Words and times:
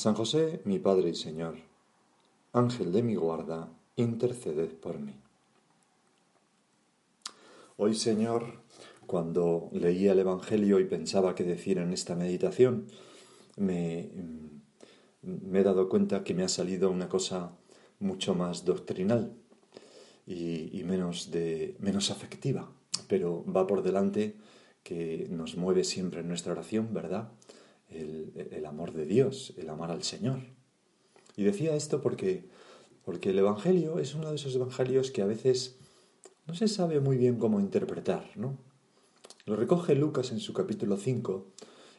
San 0.00 0.14
José, 0.14 0.62
mi 0.64 0.78
Padre 0.78 1.10
y 1.10 1.14
Señor, 1.14 1.56
Ángel 2.54 2.90
de 2.90 3.02
mi 3.02 3.16
guarda, 3.16 3.68
interceded 3.96 4.70
por 4.70 4.98
mí. 4.98 5.14
Hoy, 7.76 7.94
Señor, 7.94 8.62
cuando 9.06 9.68
leía 9.72 10.12
el 10.12 10.20
Evangelio 10.20 10.80
y 10.80 10.86
pensaba 10.86 11.34
qué 11.34 11.44
decir 11.44 11.76
en 11.76 11.92
esta 11.92 12.16
meditación, 12.16 12.86
me, 13.58 14.08
he 15.22 15.62
dado 15.62 15.90
cuenta 15.90 16.24
que 16.24 16.32
me 16.32 16.44
ha 16.44 16.48
salido 16.48 16.90
una 16.90 17.10
cosa 17.10 17.52
mucho 17.98 18.34
más 18.34 18.64
doctrinal 18.64 19.34
y, 20.26 20.80
y 20.80 20.82
menos, 20.82 21.30
de, 21.30 21.76
menos 21.78 22.10
afectiva, 22.10 22.72
pero 23.06 23.44
va 23.44 23.66
por 23.66 23.82
delante 23.82 24.34
que 24.82 25.26
nos 25.28 25.58
mueve 25.58 25.84
siempre 25.84 26.20
en 26.20 26.28
nuestra 26.28 26.52
oración, 26.52 26.94
¿verdad? 26.94 27.28
El, 27.90 28.66
amor 28.66 28.92
de 28.92 29.04
Dios, 29.04 29.54
el 29.56 29.68
amar 29.68 29.90
al 29.90 30.02
Señor. 30.02 30.40
Y 31.36 31.44
decía 31.44 31.74
esto 31.74 32.00
porque, 32.00 32.48
porque 33.04 33.30
el 33.30 33.38
Evangelio 33.38 33.98
es 33.98 34.14
uno 34.14 34.30
de 34.30 34.36
esos 34.36 34.54
Evangelios 34.54 35.10
que 35.10 35.22
a 35.22 35.26
veces 35.26 35.76
no 36.46 36.54
se 36.54 36.68
sabe 36.68 37.00
muy 37.00 37.16
bien 37.16 37.38
cómo 37.38 37.60
interpretar, 37.60 38.30
¿no? 38.36 38.58
Lo 39.46 39.56
recoge 39.56 39.94
Lucas 39.94 40.32
en 40.32 40.40
su 40.40 40.52
capítulo 40.52 40.96
5 40.96 41.46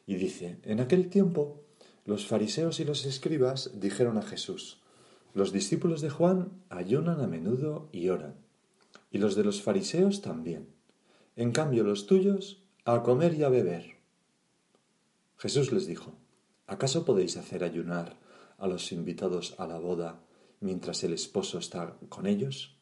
y 0.06 0.16
dice, 0.16 0.60
en 0.64 0.80
aquel 0.80 1.10
tiempo 1.10 1.62
los 2.06 2.28
fariseos 2.28 2.80
y 2.80 2.86
los 2.86 3.06
escribas 3.06 3.72
dijeron 3.80 4.18
a 4.18 4.22
Jesús, 4.22 4.82
los 5.34 5.52
discípulos 5.52 6.02
de 6.02 6.10
Juan 6.10 6.52
ayunan 6.70 7.22
a 7.22 7.28
menudo 7.28 7.88
y 7.92 8.10
oran, 8.10 8.36
y 9.12 9.18
los 9.18 9.36
de 9.36 9.44
los 9.44 9.62
fariseos 9.62 10.22
también. 10.22 10.68
En 11.36 11.52
cambio 11.52 11.84
los 11.84 12.06
tuyos 12.06 12.62
a 12.86 13.04
comer 13.04 13.34
y 13.36 13.44
a 13.44 13.50
beber. 13.50 14.01
Jesús 15.42 15.72
les 15.72 15.88
dijo, 15.88 16.14
¿acaso 16.68 17.04
podéis 17.04 17.36
hacer 17.36 17.64
ayunar 17.64 18.16
a 18.60 18.68
los 18.68 18.92
invitados 18.92 19.56
a 19.58 19.66
la 19.66 19.80
boda 19.80 20.22
mientras 20.60 21.04
el 21.04 21.14
esposo 21.14 21.58
está 21.58 21.98
con 22.10 22.28
ellos? 22.28 22.78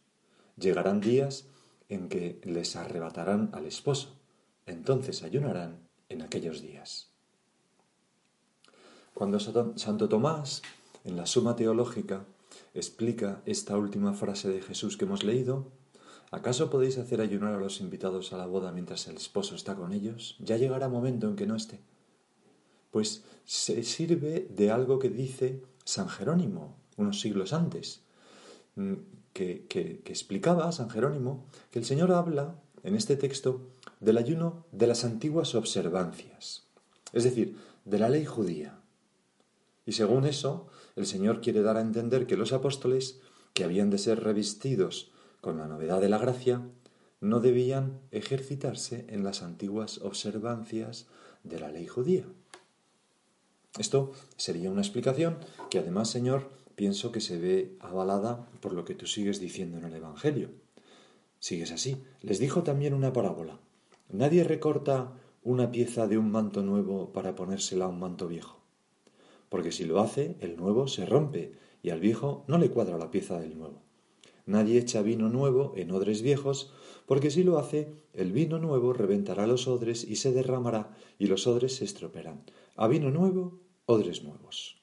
Llegarán 0.57 0.99
días 0.99 1.47
en 1.87 2.09
que 2.09 2.41
les 2.43 2.75
arrebatarán 2.75 3.49
al 3.53 3.65
esposo, 3.65 4.19
entonces 4.65 5.23
ayunarán 5.23 5.87
en 6.09 6.21
aquellos 6.21 6.61
días. 6.61 7.13
Cuando 9.13 9.39
Santo 9.39 10.09
Tomás, 10.09 10.61
en 11.05 11.15
la 11.15 11.27
Suma 11.27 11.55
Teológica, 11.55 12.25
explica 12.73 13.41
esta 13.45 13.77
última 13.77 14.13
frase 14.13 14.49
de 14.49 14.61
Jesús 14.61 14.97
que 14.97 15.05
hemos 15.05 15.23
leído, 15.23 15.71
¿acaso 16.29 16.69
podéis 16.69 16.97
hacer 16.97 17.21
ayunar 17.21 17.53
a 17.53 17.59
los 17.59 17.79
invitados 17.79 18.33
a 18.33 18.37
la 18.37 18.47
boda 18.47 18.73
mientras 18.73 19.07
el 19.07 19.15
esposo 19.15 19.55
está 19.55 19.77
con 19.77 19.93
ellos? 19.93 20.35
Ya 20.39 20.57
llegará 20.57 20.89
momento 20.89 21.29
en 21.29 21.37
que 21.37 21.47
no 21.47 21.55
esté 21.55 21.79
pues 22.91 23.23
se 23.45 23.83
sirve 23.83 24.47
de 24.49 24.71
algo 24.71 24.99
que 24.99 25.09
dice 25.09 25.61
San 25.83 26.09
Jerónimo 26.09 26.79
unos 26.99 27.21
siglos 27.21 27.53
antes, 27.53 28.01
mm, 28.75 28.93
que, 29.33 30.01
explicaba 30.05 30.71
San 30.71 30.89
Jerónimo 30.89 31.45
que 31.71 31.79
el 31.79 31.85
Señor 31.85 32.11
habla 32.11 32.59
en 32.83 32.95
este 32.95 33.15
texto 33.15 33.61
del 33.99 34.17
ayuno 34.17 34.65
de 34.71 34.87
las 34.87 35.05
antiguas 35.05 35.55
observancias, 35.55 36.67
es 37.13 37.23
decir, 37.23 37.57
de 37.85 37.99
la 37.99 38.09
ley 38.09 38.25
judía. 38.25 38.79
Y 39.85 39.93
según 39.93 40.25
eso, 40.25 40.67
el 40.95 41.05
Señor 41.05 41.41
quiere 41.41 41.61
dar 41.61 41.77
a 41.77 41.81
entender 41.81 42.27
que 42.27 42.37
los 42.37 42.51
apóstoles, 42.51 43.21
que 43.53 43.63
habían 43.63 43.89
de 43.89 43.97
ser 43.97 44.23
revestidos 44.23 45.11
con 45.41 45.57
la 45.57 45.67
novedad 45.67 46.01
de 46.01 46.09
la 46.09 46.17
gracia, 46.17 46.61
no 47.21 47.39
debían 47.39 47.99
ejercitarse 48.11 49.05
en 49.09 49.23
las 49.23 49.41
antiguas 49.41 49.99
observancias 49.99 51.07
de 51.43 51.59
la 51.59 51.69
ley 51.69 51.87
judía. 51.87 52.25
Esto 53.77 54.11
sería 54.35 54.71
una 54.71 54.81
explicación 54.81 55.37
que 55.69 55.79
además, 55.79 56.09
Señor, 56.09 56.49
pienso 56.75 57.11
que 57.11 57.21
se 57.21 57.37
ve 57.37 57.77
avalada 57.79 58.47
por 58.61 58.73
lo 58.73 58.85
que 58.85 58.95
tú 58.95 59.05
sigues 59.05 59.39
diciendo 59.39 59.77
en 59.77 59.85
el 59.85 59.93
Evangelio. 59.93 60.49
Sigues 61.39 61.71
así. 61.71 62.03
Les 62.21 62.39
dijo 62.39 62.63
también 62.63 62.93
una 62.93 63.13
parábola. 63.13 63.59
Nadie 64.09 64.43
recorta 64.43 65.13
una 65.43 65.71
pieza 65.71 66.07
de 66.07 66.17
un 66.17 66.31
manto 66.31 66.63
nuevo 66.63 67.13
para 67.13 67.35
ponérsela 67.35 67.85
a 67.85 67.89
un 67.89 67.99
manto 67.99 68.27
viejo. 68.27 68.59
Porque 69.49 69.71
si 69.71 69.85
lo 69.85 69.99
hace, 69.99 70.35
el 70.41 70.57
nuevo 70.57 70.87
se 70.87 71.05
rompe 71.05 71.53
y 71.81 71.91
al 71.91 71.99
viejo 71.99 72.43
no 72.47 72.57
le 72.57 72.69
cuadra 72.69 72.97
la 72.97 73.11
pieza 73.11 73.39
del 73.39 73.57
nuevo. 73.57 73.81
Nadie 74.49 74.79
echa 74.79 75.03
vino 75.03 75.29
nuevo 75.29 75.73
en 75.75 75.91
odres 75.91 76.23
viejos, 76.23 76.73
porque 77.05 77.29
si 77.29 77.43
lo 77.43 77.59
hace, 77.59 77.93
el 78.15 78.31
vino 78.31 78.57
nuevo 78.57 78.93
reventará 78.93 79.45
los 79.45 79.67
odres 79.67 80.03
y 80.03 80.15
se 80.15 80.31
derramará, 80.31 80.97
y 81.19 81.27
los 81.27 81.45
odres 81.45 81.75
se 81.75 81.85
estropearán. 81.85 82.41
A 82.75 82.87
vino 82.87 83.11
nuevo, 83.11 83.59
odres 83.85 84.23
nuevos. 84.23 84.79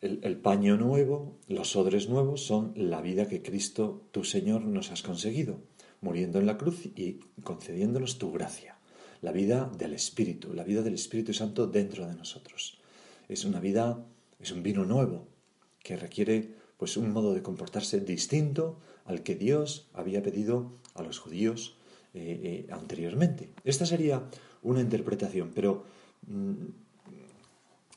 El, 0.00 0.36
paño 0.38 0.76
nuevo, 0.76 1.38
los 1.46 1.76
odres 1.76 2.08
nuevos 2.08 2.44
son 2.44 2.72
la 2.74 3.00
vida 3.02 3.28
que 3.28 3.40
Cristo, 3.40 4.02
tu 4.10 4.24
Señor, 4.24 4.62
nos 4.62 4.90
has 4.90 5.02
conseguido, 5.02 5.60
muriendo 6.00 6.40
en 6.40 6.46
la 6.46 6.58
cruz 6.58 6.86
y 6.86 7.20
concediéndonos 7.44 8.18
tu 8.18 8.32
gracia, 8.32 8.78
la 9.22 9.30
vida 9.30 9.70
del 9.78 9.94
Espíritu, 9.94 10.54
la 10.54 10.64
vida 10.64 10.82
del 10.82 10.94
Espíritu 10.94 11.32
Santo 11.34 11.68
dentro 11.68 12.08
de 12.08 12.16
nosotros. 12.16 12.80
Es 13.28 13.44
una 13.44 13.60
vida, 13.60 14.04
es 14.40 14.50
un 14.50 14.64
vino 14.64 14.84
nuevo 14.84 15.28
que 15.84 15.96
requiere 15.96 16.59
pues 16.80 16.96
un 16.96 17.12
modo 17.12 17.34
de 17.34 17.42
comportarse 17.42 18.00
distinto 18.00 18.78
al 19.04 19.22
que 19.22 19.34
Dios 19.34 19.86
había 19.92 20.22
pedido 20.22 20.72
a 20.94 21.02
los 21.02 21.18
judíos 21.18 21.76
eh, 22.14 22.40
eh, 22.42 22.72
anteriormente. 22.72 23.50
Esta 23.64 23.84
sería 23.84 24.24
una 24.62 24.80
interpretación, 24.80 25.52
pero 25.54 25.84
mm, 26.26 26.54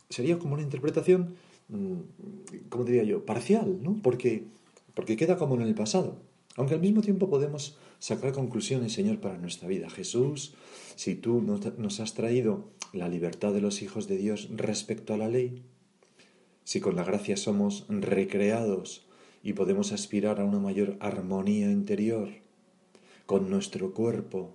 sería 0.09 0.37
como 0.37 0.55
una 0.55 0.63
interpretación, 0.63 1.35
mm, 1.69 2.67
como 2.67 2.83
diría 2.83 3.03
yo, 3.03 3.25
parcial, 3.25 3.81
¿no? 3.81 4.01
Porque, 4.03 4.47
porque 4.93 5.15
queda 5.15 5.37
como 5.37 5.55
en 5.55 5.61
el 5.61 5.75
pasado. 5.75 6.17
Aunque 6.57 6.73
al 6.73 6.81
mismo 6.81 7.01
tiempo 7.01 7.29
podemos 7.29 7.77
sacar 7.99 8.33
conclusiones, 8.33 8.91
Señor, 8.91 9.21
para 9.21 9.37
nuestra 9.37 9.69
vida. 9.69 9.89
Jesús, 9.89 10.55
si 10.97 11.15
tú 11.15 11.41
nos 11.41 11.99
has 12.01 12.13
traído 12.15 12.65
la 12.91 13.07
libertad 13.07 13.53
de 13.53 13.61
los 13.61 13.81
hijos 13.81 14.09
de 14.09 14.17
Dios 14.17 14.49
respecto 14.51 15.13
a 15.13 15.17
la 15.17 15.29
ley, 15.29 15.63
si 16.63 16.79
con 16.79 16.95
la 16.95 17.03
gracia 17.03 17.37
somos 17.37 17.85
recreados 17.89 19.05
y 19.43 19.53
podemos 19.53 19.91
aspirar 19.91 20.39
a 20.39 20.45
una 20.45 20.59
mayor 20.59 20.97
armonía 20.99 21.69
interior 21.69 22.29
con 23.25 23.49
nuestro 23.49 23.93
cuerpo 23.93 24.53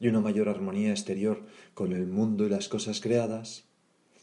y 0.00 0.08
una 0.08 0.20
mayor 0.20 0.48
armonía 0.48 0.90
exterior 0.90 1.42
con 1.74 1.92
el 1.92 2.06
mundo 2.06 2.44
y 2.44 2.48
las 2.48 2.68
cosas 2.68 3.00
creadas, 3.00 3.64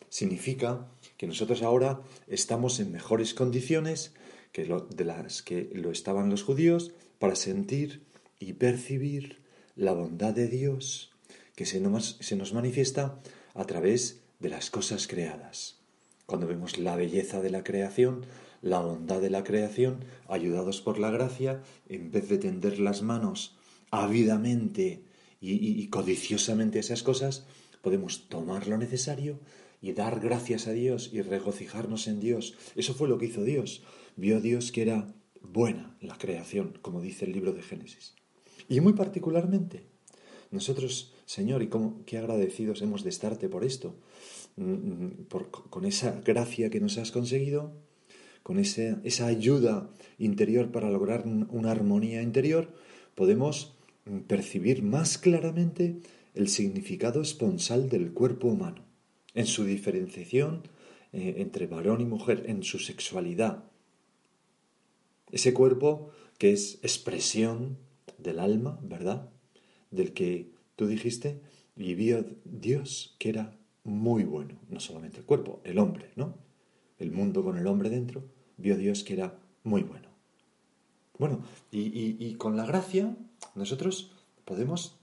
significa 0.09 0.87
que 1.17 1.27
nosotros 1.27 1.61
ahora 1.61 2.01
estamos 2.27 2.79
en 2.79 2.91
mejores 2.91 3.33
condiciones 3.33 4.13
que 4.51 4.65
de 4.65 5.05
las 5.05 5.41
que 5.41 5.69
lo 5.73 5.91
estaban 5.91 6.29
los 6.29 6.43
judíos 6.43 6.91
para 7.19 7.35
sentir 7.35 8.03
y 8.39 8.53
percibir 8.53 9.41
la 9.75 9.93
bondad 9.93 10.33
de 10.33 10.47
Dios 10.47 11.11
que 11.55 11.65
se 11.65 11.81
se 12.19 12.35
nos 12.35 12.53
manifiesta 12.53 13.19
a 13.53 13.65
través 13.65 14.21
de 14.39 14.49
las 14.49 14.69
cosas 14.69 15.07
creadas 15.07 15.78
cuando 16.29 16.47
vemos 16.47 16.77
la 16.77 16.95
belleza 16.95 17.41
de 17.41 17.49
la 17.49 17.63
creación, 17.63 18.25
la 18.61 18.79
bondad 18.79 19.19
de 19.19 19.31
la 19.31 19.43
creación, 19.43 20.05
ayudados 20.27 20.79
por 20.79 20.99
la 20.99 21.09
gracia, 21.09 21.63
en 21.89 22.11
vez 22.11 22.29
de 22.29 22.37
tender 22.37 22.79
las 22.79 23.01
manos 23.01 23.57
ávidamente 23.89 25.03
y, 25.41 25.87
codiciosamente 25.87 26.77
a 26.77 26.81
esas 26.81 27.01
cosas, 27.01 27.47
podemos 27.81 28.29
tomar 28.29 28.67
lo 28.67 28.77
necesario 28.77 29.39
y 29.81 29.93
dar 29.93 30.19
gracias 30.19 30.67
a 30.67 30.73
Dios 30.73 31.09
y 31.11 31.21
regocijarnos 31.21 32.07
en 32.07 32.19
Dios. 32.19 32.55
Eso 32.75 32.93
fue 32.93 33.07
lo 33.07 33.17
que 33.17 33.25
hizo 33.25 33.43
Dios. 33.43 33.81
Vio 34.15 34.39
Dios 34.39 34.71
que 34.71 34.83
era 34.83 35.15
buena 35.41 35.97
la 35.99 36.17
creación, 36.17 36.77
como 36.83 37.01
dice 37.01 37.25
el 37.25 37.31
libro 37.31 37.53
de 37.53 37.63
Génesis. 37.63 38.13
Y 38.67 38.81
muy 38.81 38.93
particularmente, 38.93 39.87
nosotros, 40.51 41.13
Señor, 41.25 41.63
y 41.63 41.69
cómo, 41.69 42.03
qué 42.05 42.19
agradecidos 42.19 42.83
hemos 42.83 43.03
de 43.03 43.09
estarte 43.09 43.49
por 43.49 43.63
esto, 43.63 43.95
con 45.69 45.85
esa 45.85 46.21
gracia 46.21 46.69
que 46.69 46.79
nos 46.79 46.97
has 46.97 47.11
conseguido, 47.11 47.71
con 48.43 48.59
esa 48.59 49.25
ayuda 49.25 49.89
interior 50.17 50.71
para 50.71 50.89
lograr 50.89 51.25
una 51.25 51.71
armonía 51.71 52.21
interior, 52.21 52.73
podemos 53.15 53.75
mm, 54.05 54.19
percibir 54.21 54.81
más 54.81 55.17
claramente 55.17 55.99
el 56.33 56.47
significado 56.47 57.21
esponsal 57.21 57.89
del 57.89 58.11
cuerpo 58.13 58.47
humano, 58.47 58.85
en 59.33 59.45
su 59.45 59.65
diferenciación 59.65 60.63
eh, 61.11 61.35
entre 61.37 61.67
varón 61.67 62.01
y 62.01 62.05
mujer, 62.05 62.45
en 62.47 62.63
su 62.63 62.79
sexualidad. 62.79 63.65
Ese 65.31 65.53
cuerpo 65.53 66.11
que 66.37 66.51
es 66.51 66.79
expresión 66.81 67.77
del 68.17 68.39
alma, 68.39 68.79
¿verdad? 68.81 69.29
Del 69.91 70.13
que 70.13 70.51
tú 70.75 70.87
dijiste, 70.87 71.41
vivía 71.75 72.25
Dios 72.45 73.15
que 73.19 73.29
era 73.29 73.58
muy 73.89 74.23
bueno, 74.23 74.55
no 74.69 74.79
solamente 74.79 75.17
el 75.17 75.25
cuerpo, 75.25 75.61
el 75.63 75.79
hombre, 75.79 76.11
¿no? 76.15 76.35
El 76.97 77.11
mundo 77.11 77.43
con 77.43 77.57
el 77.57 77.67
hombre 77.67 77.89
dentro, 77.89 78.23
vio 78.57 78.77
Dios 78.77 79.03
que 79.03 79.13
era 79.13 79.39
muy 79.63 79.83
bueno. 79.83 80.09
Bueno, 81.17 81.41
y, 81.71 82.15
y 82.25 82.35
con 82.35 82.55
la 82.55 82.65
gracia 82.65 83.15
nosotros 83.55 84.11
podemos, 84.45 84.97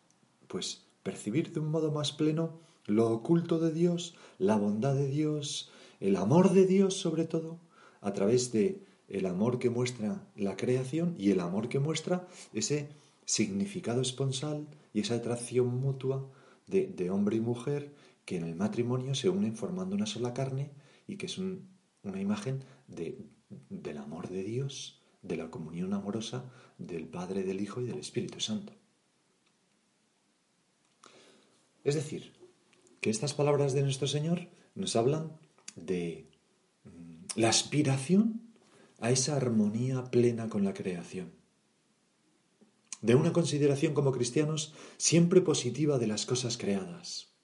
pues, 0.49 0.87
percibir 1.03 1.53
de 1.53 1.61
un 1.61 1.71
modo 1.71 1.93
más 1.93 2.12
pleno 2.12 2.59
lo 2.87 3.11
oculto 3.11 3.59
de 3.59 3.73
Dios, 3.73 4.15
la 4.38 4.56
bondad 4.56 4.94
de 4.94 5.09
Dios, 5.09 5.71
el 6.00 6.17
amor 6.17 6.53
de 6.53 6.67
Dios 6.67 6.94
sobre 6.94 7.25
todo, 7.25 7.59
a 8.00 8.12
través 8.12 8.53
de 8.53 8.87
el 9.09 9.27
amor 9.27 9.59
que 9.59 9.71
muestra 9.71 10.27
la 10.37 10.56
creación 10.56 11.15
y 11.19 11.31
el 11.31 11.41
amor 11.41 11.69
que 11.69 11.79
muestra 11.79 12.27
ese 12.53 12.88
significado 13.25 14.00
esponsal 14.00 14.67
y 14.93 15.00
esa 15.00 15.17
atracción 15.17 15.81
mutua 15.81 16.29
de, 16.67 17.11
hombre 17.11 17.37
y 17.37 17.41
mujer 17.41 17.93
que 18.26 18.37
en 18.37 18.44
el 18.44 18.56
matrimonio 18.56 19.14
se 19.14 19.31
unen 19.31 19.56
formando 19.56 19.94
una 19.96 20.05
sola 20.05 20.34
carne 20.34 20.73
y 21.06 21.17
que 21.17 21.26
es 21.26 21.38
una 21.38 22.20
imagen 22.20 22.64
de, 22.88 23.25
del 23.70 23.96
amor 23.99 24.28
de 24.28 24.43
Dios, 24.43 25.00
de 25.23 25.37
la 25.37 25.50
comunión 25.50 25.94
amorosa 25.94 26.44
del 26.76 27.06
Padre, 27.06 27.44
del 27.44 27.61
Hijo 27.61 27.81
y 27.81 27.87
del 27.87 27.99
Espíritu 27.99 28.40
Santo. 28.40 28.75
Es 31.84 31.94
decir, 31.94 32.32
que 33.00 33.11
estas 33.11 33.32
palabras 33.32 33.73
de 33.73 33.82
nuestro 33.82 34.08
Señor 34.08 34.49
nos 34.75 34.96
hablan 34.96 35.31
de 35.76 36.28
mm, 36.84 37.40
la 37.40 37.49
aspiración 37.49 38.43
a 38.99 39.12
esa 39.12 39.37
armonía 39.37 40.11
plena 40.11 40.49
con 40.49 40.64
la 40.64 40.75
creación, 40.75 41.31
de 43.02 43.14
una 43.14 43.32
consideración 43.32 43.94
como 43.94 44.11
cristianos 44.11 44.75
siempre 44.96 45.40
positiva 45.43 45.99
de 45.99 46.08
las 46.08 46.26
cosas 46.26 46.56
creadas, 46.56 47.36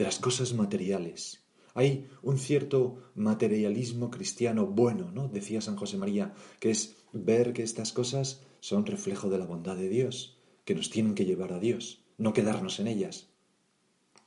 de 0.00 0.06
las 0.06 0.18
cosas 0.18 0.54
materiales. 0.54 1.44
Hay 1.74 2.08
un 2.22 2.38
cierto 2.38 3.12
materialismo 3.14 4.10
cristiano 4.10 4.66
bueno, 4.66 5.10
¿no? 5.12 5.28
Decía 5.28 5.60
San 5.60 5.76
José 5.76 5.98
María, 5.98 6.32
que 6.58 6.70
es 6.70 6.96
ver 7.12 7.52
que 7.52 7.62
estas 7.62 7.92
cosas 7.92 8.40
son 8.60 8.86
reflejo 8.86 9.28
de 9.28 9.36
la 9.36 9.44
bondad 9.44 9.76
de 9.76 9.90
Dios, 9.90 10.38
que 10.64 10.74
nos 10.74 10.88
tienen 10.88 11.14
que 11.14 11.26
llevar 11.26 11.52
a 11.52 11.58
Dios 11.58 12.00
no 12.16 12.32
quedarnos 12.32 12.80
en 12.80 12.86
ellas. 12.86 13.28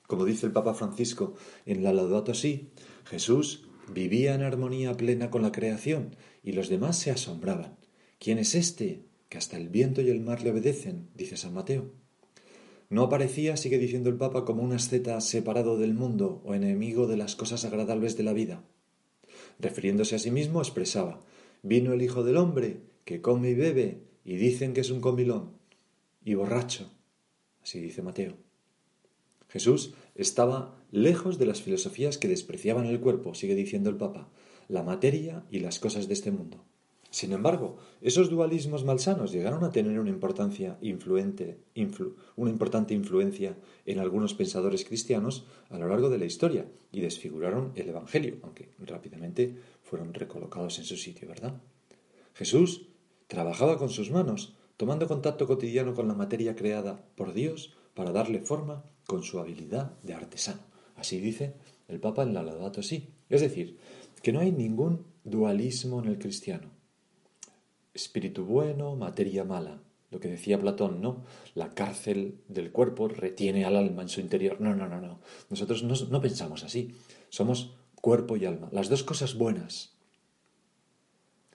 Como 0.05 0.25
dice 0.25 0.45
el 0.45 0.51
Papa 0.51 0.75
Francisco 0.75 1.33
en 1.65 1.83
la 1.83 1.91
Laudato 1.91 2.35
Si, 2.35 2.69
Jesús 3.05 3.67
vivía 3.91 4.35
en 4.35 4.43
armonía 4.43 4.95
plena 4.95 5.31
con 5.31 5.41
la 5.41 5.51
creación 5.51 6.15
y 6.43 6.51
los 6.51 6.69
demás 6.69 6.99
se 6.99 7.09
asombraban. 7.09 7.79
¿Quién 8.19 8.37
es 8.37 8.53
este 8.53 9.07
que 9.27 9.39
hasta 9.39 9.57
el 9.57 9.69
viento 9.69 10.01
y 10.01 10.11
el 10.11 10.21
mar 10.21 10.43
le 10.43 10.51
obedecen? 10.51 11.09
dice 11.15 11.35
San 11.35 11.55
Mateo. 11.55 12.02
No 12.93 13.05
aparecía, 13.05 13.57
sigue 13.57 13.79
diciendo 13.79 14.11
el 14.11 14.17
Papa, 14.17 14.45
como 14.45 14.61
un 14.61 14.71
asceta 14.71 15.19
separado 15.19 15.79
del 15.79 15.95
mundo 15.95 16.43
o 16.45 16.53
enemigo 16.53 17.07
de 17.07 17.17
las 17.17 17.35
cosas 17.35 17.65
agradables 17.65 18.17
de 18.17 18.21
la 18.21 18.33
vida. 18.33 18.61
Refiriéndose 19.57 20.15
a 20.15 20.19
sí 20.19 20.29
mismo, 20.29 20.61
expresaba, 20.61 21.19
vino 21.63 21.93
el 21.93 22.03
Hijo 22.03 22.23
del 22.23 22.37
Hombre, 22.37 22.81
que 23.03 23.19
come 23.19 23.49
y 23.49 23.55
bebe, 23.55 24.03
y 24.23 24.35
dicen 24.35 24.73
que 24.73 24.81
es 24.81 24.91
un 24.91 25.01
comilón, 25.01 25.53
y 26.23 26.35
borracho, 26.35 26.91
Así 27.63 27.79
dice 27.79 28.03
Mateo. 28.03 28.37
Jesús 29.49 29.95
estaba 30.13 30.79
lejos 30.91 31.39
de 31.39 31.47
las 31.47 31.63
filosofías 31.63 32.19
que 32.19 32.27
despreciaban 32.27 32.85
el 32.85 32.99
cuerpo, 32.99 33.33
sigue 33.33 33.55
diciendo 33.55 33.89
el 33.89 33.97
Papa, 33.97 34.29
la 34.67 34.83
materia 34.83 35.47
y 35.49 35.61
las 35.61 35.79
cosas 35.79 36.07
de 36.07 36.13
este 36.13 36.29
mundo. 36.29 36.63
Sin 37.13 37.31
embargo, 37.31 37.77
esos 38.01 38.31
dualismos 38.31 38.85
malsanos 38.85 39.31
llegaron 39.31 39.63
a 39.63 39.69
tener 39.69 39.99
una 39.99 40.09
importancia 40.09 40.79
influente, 40.81 41.59
una 42.35 42.49
importante 42.49 42.95
influencia 42.95 43.55
en 43.85 43.99
algunos 43.99 44.33
pensadores 44.33 44.83
cristianos 44.83 45.45
a 45.69 45.77
lo 45.77 45.87
largo 45.87 46.09
de 46.09 46.17
la 46.17 46.25
historia 46.25 46.65
y 46.91 47.01
desfiguraron 47.01 47.71
el 47.75 47.89
Evangelio, 47.89 48.37
aunque 48.41 48.69
rápidamente 48.79 49.55
fueron 49.83 50.15
recolocados 50.15 50.79
en 50.79 50.85
su 50.85 50.97
sitio, 50.97 51.27
¿verdad? 51.27 51.61
Jesús 52.33 52.87
trabajaba 53.27 53.77
con 53.77 53.89
sus 53.89 54.09
manos, 54.09 54.55
tomando 54.75 55.07
contacto 55.07 55.45
cotidiano 55.45 55.93
con 55.93 56.07
la 56.07 56.15
materia 56.15 56.55
creada 56.55 57.05
por 57.15 57.33
Dios 57.33 57.75
para 57.93 58.11
darle 58.11 58.39
forma 58.39 58.85
con 59.05 59.21
su 59.21 59.37
habilidad 59.37 60.01
de 60.01 60.15
artesano. 60.15 60.61
Así 60.95 61.19
dice 61.19 61.53
el 61.87 61.99
Papa 61.99 62.23
en 62.23 62.33
la 62.33 62.41
Laudato 62.41 62.81
Si. 62.81 63.09
Es 63.29 63.41
decir, 63.41 63.77
que 64.23 64.31
no 64.31 64.39
hay 64.39 64.51
ningún 64.51 65.05
dualismo 65.23 66.01
en 66.01 66.09
el 66.09 66.17
cristiano. 66.17 66.72
Espíritu 67.93 68.45
bueno, 68.45 68.95
materia 68.95 69.43
mala. 69.43 69.81
Lo 70.11 70.19
que 70.19 70.27
decía 70.27 70.59
Platón, 70.59 71.01
¿no? 71.01 71.23
La 71.55 71.71
cárcel 71.71 72.39
del 72.47 72.71
cuerpo 72.71 73.07
retiene 73.07 73.65
al 73.65 73.75
alma 73.75 74.03
en 74.03 74.09
su 74.09 74.21
interior. 74.21 74.61
No, 74.61 74.75
no, 74.75 74.87
no, 74.87 75.01
no. 75.01 75.19
Nosotros 75.49 75.83
no, 75.83 76.21
pensamos 76.21 76.63
así. 76.63 76.93
Somos 77.29 77.73
cuerpo 77.95 78.37
y 78.37 78.45
alma. 78.45 78.69
Las 78.71 78.89
dos 78.89 79.03
cosas 79.03 79.35
buenas. 79.35 79.93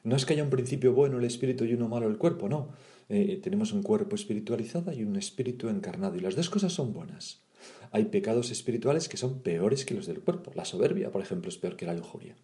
No 0.02 0.16
es 0.16 0.26
que 0.26 0.32
haya 0.32 0.42
un 0.42 0.50
principio 0.50 0.92
bueno 0.92 1.18
el 1.18 1.24
espíritu 1.24 1.64
y 1.64 1.74
uno 1.74 1.88
malo 1.88 2.08
el 2.08 2.18
cuerpo, 2.18 2.48
no. 2.48 2.70
Eh, 3.08 3.40
tenemos 3.42 3.72
un 3.72 3.82
cuerpo 3.82 4.16
espiritualizado 4.16 4.92
y 4.92 5.04
un 5.04 5.16
espíritu 5.16 5.68
encarnado, 5.68 6.16
y 6.16 6.20
las 6.20 6.36
dos 6.36 6.50
cosas 6.50 6.72
son 6.72 6.92
buenas. 6.92 7.42
Hay 7.90 8.06
pecados 8.06 8.50
espirituales 8.50 9.08
que 9.08 9.16
son 9.16 9.40
peores 9.40 9.84
que 9.84 9.94
los 9.94 10.06
del 10.06 10.20
cuerpo. 10.20 10.52
La 10.54 10.64
soberbia, 10.64 11.10
por 11.10 11.22
ejemplo, 11.22 11.48
es 11.48 11.58
peor 11.58 11.76
que 11.76 11.86
la 11.86 11.94
lujuria. 11.94 12.36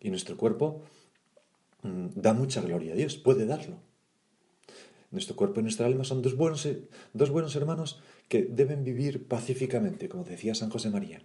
Y 0.00 0.10
nuestro 0.10 0.36
cuerpo 0.36 0.82
da 1.84 2.32
mucha 2.32 2.60
gloria 2.62 2.94
a 2.94 2.96
Dios, 2.96 3.16
puede 3.16 3.46
darlo. 3.46 3.80
Nuestro 5.10 5.36
cuerpo 5.36 5.60
y 5.60 5.62
nuestra 5.62 5.86
alma 5.86 6.02
son 6.02 6.22
dos 6.22 6.36
buenos, 6.36 6.66
eh, 6.66 6.88
dos 7.12 7.30
buenos 7.30 7.54
hermanos 7.54 8.02
que 8.28 8.42
deben 8.42 8.82
vivir 8.82 9.28
pacíficamente, 9.28 10.08
como 10.08 10.24
decía 10.24 10.54
San 10.54 10.70
José 10.70 10.90
María. 10.90 11.22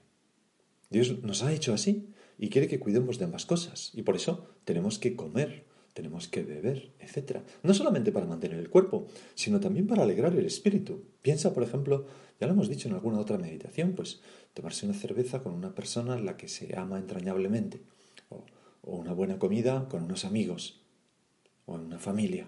Dios 0.90 1.24
nos 1.24 1.44
ha 1.44 1.52
hecho 1.54 1.74
así 1.74 2.10
y 2.38 2.50
quiere 2.50 2.68
que 2.68 2.80
cuidemos 2.80 3.18
de 3.18 3.26
ambas 3.26 3.46
cosas. 3.46 3.92
Y 3.94 4.04
por 4.04 4.16
eso 4.16 4.48
tenemos 4.66 5.00
que 5.00 5.16
comer 5.16 5.66
tenemos 5.94 6.30
que 6.30 6.44
beber, 6.44 6.94
etc. 7.00 7.40
No 7.62 7.74
solamente 7.74 8.14
para 8.14 8.26
mantener 8.26 8.58
el 8.60 8.70
cuerpo, 8.70 9.08
sino 9.36 9.60
también 9.60 9.86
para 9.86 10.04
alegrar 10.04 10.34
el 10.34 10.46
espíritu. 10.46 11.04
Piensa, 11.22 11.54
por 11.54 11.64
ejemplo, 11.64 12.06
ya 12.40 12.48
lo 12.48 12.54
hemos 12.54 12.70
dicho 12.70 12.88
en 12.88 12.94
alguna 12.94 13.20
otra 13.20 13.38
meditación, 13.38 13.94
pues 13.94 14.22
tomarse 14.54 14.86
una 14.86 14.96
cerveza 14.96 15.44
con 15.44 15.54
una 15.54 15.76
persona 15.76 16.18
en 16.18 16.26
la 16.26 16.38
que 16.38 16.48
se 16.48 16.78
ama 16.78 17.00
entrañablemente, 17.00 17.82
o, 18.90 18.98
una 18.98 19.14
buena 19.14 19.40
comida 19.40 19.88
con 19.90 20.04
unos 20.04 20.26
amigos, 20.26 20.82
o 21.66 21.76
en 21.76 21.82
una 21.82 22.00
familia. 22.00 22.48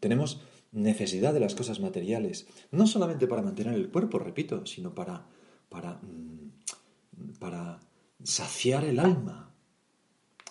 Tenemos 0.00 0.40
necesidad 0.72 1.34
de 1.34 1.40
las 1.40 1.54
cosas 1.54 1.80
materiales, 1.80 2.46
no 2.70 2.86
solamente 2.86 3.26
para 3.26 3.42
mantener 3.42 3.74
el 3.74 3.90
cuerpo, 3.90 4.18
repito, 4.18 4.64
sino 4.66 4.94
para, 4.94 5.26
para, 5.68 5.94
mm, 5.94 7.38
para 7.38 7.80
saciar 8.22 8.84
el 8.84 9.00
alma, 9.00 9.54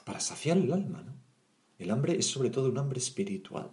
para 0.06 0.20
saciar 0.20 0.58
el 0.58 0.74
alma, 0.74 1.04
¿no? 1.04 1.20
El 1.78 1.92
hambre 1.92 2.18
es 2.18 2.25
sobre 2.25 2.50
todo 2.50 2.70
un 2.70 2.78
hambre 2.78 3.00
espiritual. 3.00 3.72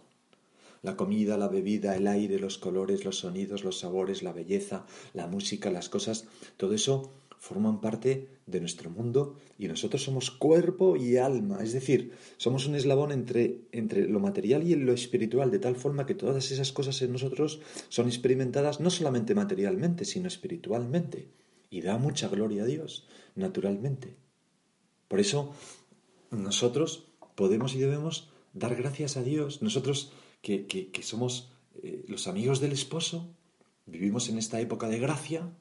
La 0.83 0.97
comida, 0.97 1.37
la 1.37 1.49
bebida, 1.49 1.97
el 1.97 2.07
aire, 2.07 2.39
los 2.39 2.57
colores, 2.57 3.05
los 3.05 3.19
sonidos, 3.19 3.65
los 3.65 3.81
sabores, 3.81 4.23
la 4.23 4.33
belleza, 4.33 4.87
la 5.13 5.27
música, 5.27 5.73
las 5.73 5.89
cosas, 5.89 6.29
todo 6.57 6.73
eso 6.75 7.11
forman 7.39 7.81
parte 7.81 8.29
de 8.47 8.61
nuestro 8.61 8.91
mundo 8.91 9.37
y 9.59 9.69
nosotros 9.69 10.03
somos 10.03 10.31
cuerpo 10.31 10.97
y 10.97 11.17
alma, 11.17 11.63
es 11.63 11.73
decir, 11.73 12.13
somos 12.37 12.67
un 12.67 12.75
eslabón 12.75 13.13
entre, 13.13 13.61
entre 13.73 14.09
lo 14.09 14.21
material 14.21 14.67
y 14.67 14.75
lo 14.75 14.93
espiritual, 14.93 15.51
de 15.51 15.59
tal 15.59 15.77
forma 15.77 16.07
que 16.07 16.15
todas 16.15 16.51
esas 16.51 16.73
cosas 16.73 17.01
en 17.03 17.13
nosotros 17.13 17.61
son 17.89 18.07
experimentadas 18.07 18.81
no 18.81 18.91
solamente 18.91 19.35
materialmente, 19.35 20.05
sino 20.05 20.29
espiritualmente. 20.29 21.29
Y 21.69 21.81
da 21.81 21.99
mucha 21.99 22.29
gloria 22.29 22.63
a 22.63 22.67
Dios, 22.67 23.09
naturalmente. 23.35 24.15
Por 25.09 25.21
eso 25.21 25.53
nosotros 26.31 27.09
podemos 27.35 27.75
y 27.75 27.79
debemos 27.79 28.31
dar 28.53 28.75
gracias 28.77 29.17
a 29.17 29.23
Dios. 29.23 29.63
Nosotros 29.63 30.13
que, 30.43 30.91
somos 31.03 31.53
eh, 31.83 32.05
los 32.09 32.29
amigos 32.29 32.61
del 32.61 32.73
esposo, 32.73 33.29
vivimos 33.87 34.29
en 34.29 34.39
esta 34.39 34.61
época 34.61 34.89
de 34.89 34.99
gracia, 34.99 35.53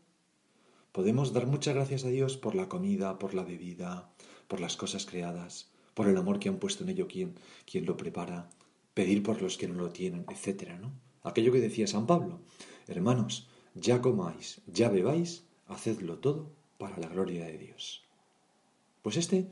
Podemos 0.96 1.34
dar 1.34 1.46
muchas 1.46 1.76
gracias 1.76 2.06
a 2.06 2.08
Dios 2.08 2.38
por 2.38 2.56
la 2.56 2.70
comida, 2.70 3.20
por 3.20 3.34
la 3.34 3.44
bebida, 3.44 4.08
por 4.48 4.62
las 4.62 4.78
cosas 4.78 5.06
creadas, 5.06 5.70
por 5.94 6.08
el 6.08 6.16
amor 6.16 6.40
que 6.40 6.48
han 6.48 6.56
puesto 6.56 6.86
en 6.86 6.90
ello 6.92 7.06
quien, 7.10 7.36
quien 7.70 7.86
lo 7.86 7.98
prepara, 7.98 8.50
pedir 8.94 9.22
por 9.22 9.42
los 9.42 9.58
que 9.58 9.68
no 9.68 9.74
lo 9.74 9.90
tienen, 9.90 10.26
etc. 10.30 10.80
¿no? 10.80 10.94
Aquello 11.22 11.52
que 11.52 11.60
decía 11.60 11.86
San 11.86 12.08
Pablo, 12.08 12.40
hermanos, 12.88 13.50
ya 13.74 14.02
comáis, 14.02 14.62
ya 14.68 14.88
bebáis, 14.88 15.44
hacedlo 15.68 16.20
todo 16.20 16.50
para 16.78 16.98
la 16.98 17.10
gloria 17.10 17.44
de 17.44 17.58
Dios. 17.58 18.06
Pues 19.02 19.18
este, 19.18 19.50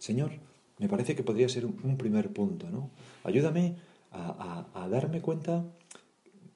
Señor, 0.00 0.32
me 0.80 0.88
parece 0.88 1.14
que 1.14 1.22
podría 1.22 1.48
ser 1.48 1.64
un 1.64 1.96
primer 1.96 2.32
punto, 2.32 2.68
¿no? 2.70 2.90
Ayúdame 3.22 3.76
a, 4.10 4.88
darme 4.90 5.20
cuenta, 5.20 5.64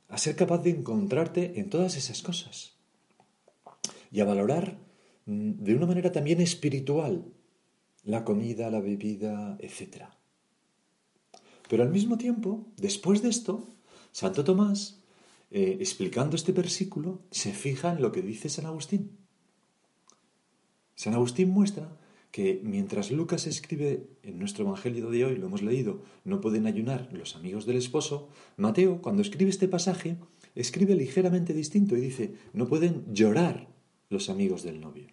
a 0.09 0.19
ser 0.19 0.35
capaz 0.35 0.65
de 0.65 0.71
encontrarte 0.71 1.61
en 1.61 1.71
todas 1.71 1.97
esas 1.97 2.23
cosas 2.23 2.76
y 4.17 4.21
a 4.21 4.25
valorar 4.25 4.79
mm, 5.27 5.63
de 5.63 5.75
una 5.75 5.85
manera 5.85 6.11
también 6.11 6.41
espiritual 6.41 7.27
la 8.03 8.25
comida, 8.25 8.71
la 8.71 8.81
bebida, 8.81 9.59
etc. 9.61 10.05
Pero 11.69 11.83
al 11.83 11.91
mismo 11.91 12.17
tiempo, 12.17 12.67
después 12.79 13.21
de 13.21 13.29
esto, 13.29 13.69
Santo 14.13 14.43
Tomás, 14.43 15.03
eh, 15.51 15.77
explicando 15.81 16.35
este 16.35 16.53
versículo, 16.53 17.21
se 17.31 17.53
fija 17.53 17.93
en 17.93 18.01
lo 18.01 18.11
que 18.11 18.23
dice 18.23 18.49
San 18.49 18.65
Agustín. 18.65 19.19
San 20.95 21.13
Agustín 21.13 21.51
muestra 21.51 21.99
que 22.31 22.63
mientras 22.65 23.11
Lucas 23.11 23.47
escribe 23.47 24.09
en 24.23 24.39
nuestro 24.39 24.65
Evangelio 24.65 25.11
de 25.11 25.27
hoy, 25.27 25.37
lo 25.37 25.49
hemos 25.49 25.61
leído, 25.61 26.01
no 26.25 26.41
pueden 26.41 26.67
ayunar 26.67 27.11
los 27.13 27.37
amigos 27.37 27.67
del 27.67 27.77
esposo, 27.77 28.31
Mateo, 28.57 29.03
cuando 29.03 29.21
escribe 29.21 29.51
este 29.51 29.69
pasaje, 29.69 30.17
escribe 30.55 30.95
ligeramente 30.95 31.53
distinto 31.53 31.99
y 31.99 32.01
dice, 32.01 32.35
no 32.55 32.67
pueden 32.67 33.05
llorar 33.13 33.76
los 34.09 34.31
amigos 34.31 34.63
del 34.63 34.81
novio. 34.81 35.09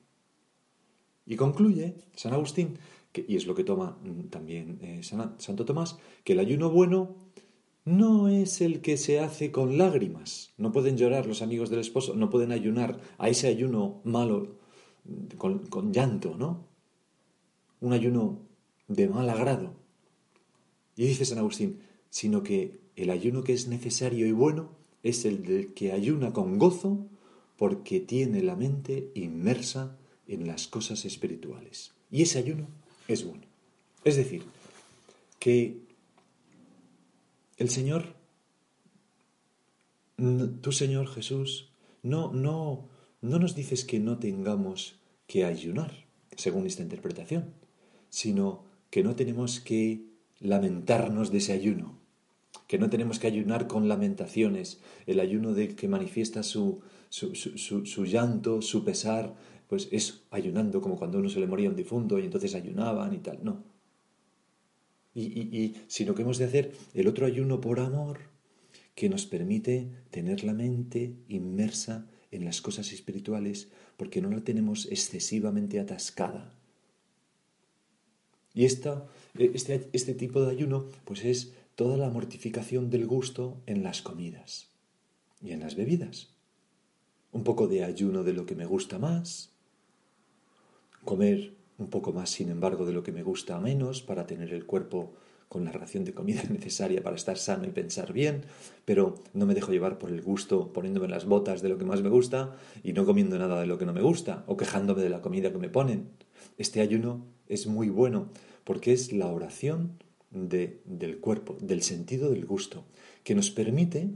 Y 1.26 1.36
concluye 1.36 1.96
San 2.16 2.34
Agustín, 2.34 2.78
y 3.16 3.36
es 3.36 3.46
lo 3.46 3.56
que 3.56 3.64
toma 3.64 3.98
mm, 4.04 4.30
también 4.30 4.80
eh, 4.82 5.02
Santo 5.04 5.66
Tomás, 5.66 5.98
que 6.24 6.34
el 6.34 6.40
ayuno 6.40 6.70
bueno 6.70 7.16
no 7.86 8.28
es 8.30 8.62
el 8.62 8.82
que 8.82 8.98
se 8.98 9.20
hace 9.20 9.52
con 9.52 9.78
lágrimas. 9.78 10.54
No 10.58 10.72
pueden 10.72 10.98
llorar 10.98 11.26
los 11.26 11.42
amigos 11.42 11.70
del 11.70 11.80
esposo, 11.80 12.16
no 12.16 12.30
pueden 12.30 12.52
ayunar 12.52 13.00
a 13.18 13.30
ese 13.30 13.48
ayuno 13.48 14.02
malo 14.04 14.58
mm, 15.06 15.38
con 15.70 15.94
llanto, 15.94 16.36
¿no? 16.38 16.74
un 17.84 17.92
ayuno 17.92 18.40
de 18.88 19.10
mal 19.10 19.30
agrado. 19.30 19.74
Y 20.96 21.06
dice 21.06 21.26
San 21.26 21.38
Agustín, 21.38 21.80
sino 22.10 22.42
que 22.42 22.80
el 22.96 23.10
ayuno 23.10 23.44
que 23.44 23.52
es 23.52 23.68
necesario 23.68 24.26
y 24.26 24.32
bueno 24.32 24.70
es 25.04 25.26
el 25.26 25.44
del 25.44 25.74
que 25.74 25.92
ayuna 25.92 26.32
con 26.32 26.58
gozo 26.58 27.10
porque 27.64 28.02
tiene 28.02 28.44
la 28.44 28.58
mente 28.58 29.10
inmersa 29.16 29.98
en 30.28 30.48
las 30.48 30.68
cosas 30.68 31.06
espirituales. 31.06 31.94
Y 32.12 32.22
ese 32.24 32.40
ayuno 32.40 32.68
es 33.08 33.24
bueno. 33.24 33.46
Es 34.04 34.18
decir, 34.18 34.44
que 35.40 35.78
el 37.56 37.70
Señor, 37.70 38.18
tú 40.60 40.74
Señor 40.74 41.08
Jesús, 41.08 41.70
no, 42.02 42.34
no, 42.34 42.90
no 43.22 43.40
nos 43.40 43.56
dices 43.56 43.86
que 43.86 43.98
no 43.98 44.20
tengamos 44.20 45.00
que 45.26 45.46
ayunar, 45.46 46.06
según 46.36 46.68
esta 46.68 46.84
interpretación 46.84 47.54
sino 48.10 48.66
que 48.90 49.04
no 49.04 49.16
tenemos 49.16 49.62
que 49.62 50.04
lamentarnos 50.42 51.32
de 51.32 51.38
ese 51.38 51.54
ayuno, 51.54 51.98
que 52.68 52.78
no 52.78 52.90
tenemos 52.90 53.20
que 53.20 53.28
ayunar 53.28 53.68
con 53.68 53.88
lamentaciones, 53.88 54.80
el 55.06 55.20
ayuno 55.20 55.54
de 55.54 55.76
que 55.76 55.88
manifiesta 55.88 56.44
su, 56.44 56.82
su, 57.10 58.06
llanto, 58.06 58.62
su 58.62 58.84
pesar, 58.84 59.36
pues 59.68 59.90
es 59.92 60.24
ayunando 60.32 60.82
como 60.82 60.98
cuando 60.98 61.20
uno 61.20 61.30
se 61.30 61.40
le 61.40 61.48
moría 61.48 61.70
un 61.70 61.76
difunto 61.76 62.20
y 62.20 62.26
entonces 62.26 62.56
ayunaban 62.56 63.14
y 63.14 63.20
tal, 63.20 63.40
no. 63.44 63.64
Y, 65.16 65.22
y, 65.22 65.76
sino 65.88 66.16
que 66.16 66.24
hemos 66.24 66.40
de 66.40 66.46
hacer 66.46 66.74
el 66.96 67.08
otro 67.08 67.28
ayuno 67.28 67.62
por 67.62 67.80
amor 67.80 68.20
que 68.96 69.10
nos 69.10 69.28
permite 69.28 69.90
tener 70.10 70.44
la 70.44 70.54
mente 70.54 71.14
inmersa 71.28 72.08
en 72.32 72.46
las 72.46 72.62
cosas 72.62 72.92
espirituales 72.92 73.70
porque 73.96 74.22
no 74.22 74.30
la 74.32 74.44
tenemos 74.44 74.88
excesivamente 74.88 75.80
atascada 75.80 76.56
y 78.54 78.66
esta, 78.66 79.08
este, 79.38 79.90
este 79.94 80.14
tipo 80.14 80.42
de 80.42 80.52
ayuno 80.52 80.86
pues 81.06 81.26
es 81.26 81.54
toda 81.76 81.98
la 81.98 82.10
mortificación 82.10 82.90
del 82.90 83.08
gusto 83.08 83.58
en 83.66 83.84
las 83.84 84.02
comidas 84.02 84.70
y 85.42 85.52
en 85.52 85.62
las 85.62 85.76
bebidas. 85.76 86.30
Un 87.32 87.44
poco 87.44 87.68
de 87.68 87.84
ayuno 87.84 88.24
de 88.24 88.34
lo 88.34 88.46
que 88.46 88.56
me 88.56 88.66
gusta 88.66 89.00
más, 89.00 89.52
comer 91.04 91.54
un 91.80 91.88
poco 91.88 92.14
más, 92.14 92.30
sin 92.30 92.50
embargo, 92.50 92.86
de 92.86 92.94
lo 92.94 93.04
que 93.04 93.12
me 93.12 93.24
gusta 93.24 93.60
menos 93.60 94.02
para 94.04 94.28
tener 94.28 94.54
el 94.54 94.66
cuerpo 94.66 95.14
con 95.50 95.66
la 95.66 95.72
ración 95.72 96.04
de 96.04 96.14
comida 96.14 96.44
necesaria 96.50 97.04
para 97.04 97.16
estar 97.16 97.38
sano 97.38 97.66
y 97.66 97.72
pensar 97.72 98.14
bien, 98.14 98.44
pero 98.86 99.16
no 99.34 99.46
me 99.46 99.56
dejo 99.56 99.72
llevar 99.72 99.98
por 99.98 100.10
el 100.10 100.22
gusto 100.22 100.74
poniéndome 100.74 101.08
las 101.08 101.26
botas 101.26 101.62
de 101.62 101.70
lo 101.70 101.78
que 101.78 101.86
más 101.86 102.02
me 102.02 102.10
gusta 102.10 102.56
y 102.84 102.94
no 102.94 103.06
comiendo 103.06 103.38
nada 103.38 103.60
de 103.60 103.68
lo 103.68 103.78
que 103.78 103.86
no 103.86 103.94
me 103.94 104.02
gusta 104.02 104.44
o 104.48 104.58
quejándome 104.58 105.02
de 105.02 105.10
la 105.10 105.22
comida 105.22 105.52
que 105.52 105.58
me 105.58 105.70
ponen. 105.70 106.10
Este 106.58 106.82
ayuno 106.82 107.26
es 107.48 107.68
muy 107.68 107.90
bueno 107.90 108.30
porque 108.64 108.94
es 108.94 109.12
la 109.12 109.28
oración 109.28 110.03
del 110.34 111.20
cuerpo, 111.20 111.58
del 111.62 111.84
sentido 111.84 112.30
del 112.32 112.46
gusto, 112.46 112.86
que 113.24 113.36
nos 113.36 113.52
permite 113.52 114.10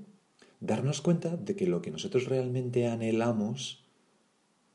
darnos 0.59 1.01
cuenta 1.01 1.37
de 1.37 1.55
que 1.55 1.67
lo 1.67 1.81
que 1.81 1.91
nosotros 1.91 2.25
realmente 2.25 2.87
anhelamos 2.87 3.85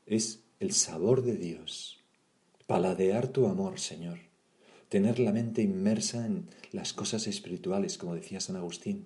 es 0.05 0.43
el 0.59 0.71
sabor 0.71 1.23
de 1.23 1.35
Dios, 1.35 1.99
paladear 2.67 3.27
tu 3.27 3.47
amor, 3.47 3.79
Señor, 3.79 4.19
tener 4.89 5.19
la 5.19 5.33
mente 5.33 5.61
inmersa 5.61 6.25
en 6.25 6.47
las 6.71 6.93
cosas 6.93 7.27
espirituales, 7.27 7.97
como 7.97 8.15
decía 8.15 8.39
San 8.39 8.55
Agustín, 8.55 9.05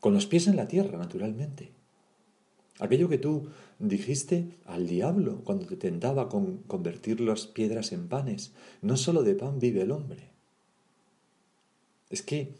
con 0.00 0.14
los 0.14 0.26
pies 0.26 0.46
en 0.46 0.56
la 0.56 0.68
tierra, 0.68 0.96
naturalmente, 0.96 1.72
Aquello 2.80 3.08
que 3.08 3.18
tú 3.18 3.48
dijiste 3.80 4.56
al 4.64 4.86
diablo 4.86 5.42
cuando 5.44 5.66
te 5.66 5.76
tentaba 5.76 6.28
con 6.28 6.58
convertir 6.58 7.20
las 7.20 7.46
piedras 7.46 7.92
en 7.92 8.08
panes. 8.08 8.52
No 8.82 8.96
solo 8.96 9.22
de 9.22 9.34
pan 9.34 9.58
vive 9.58 9.82
el 9.82 9.90
hombre. 9.90 10.30
Es 12.10 12.22
que 12.22 12.54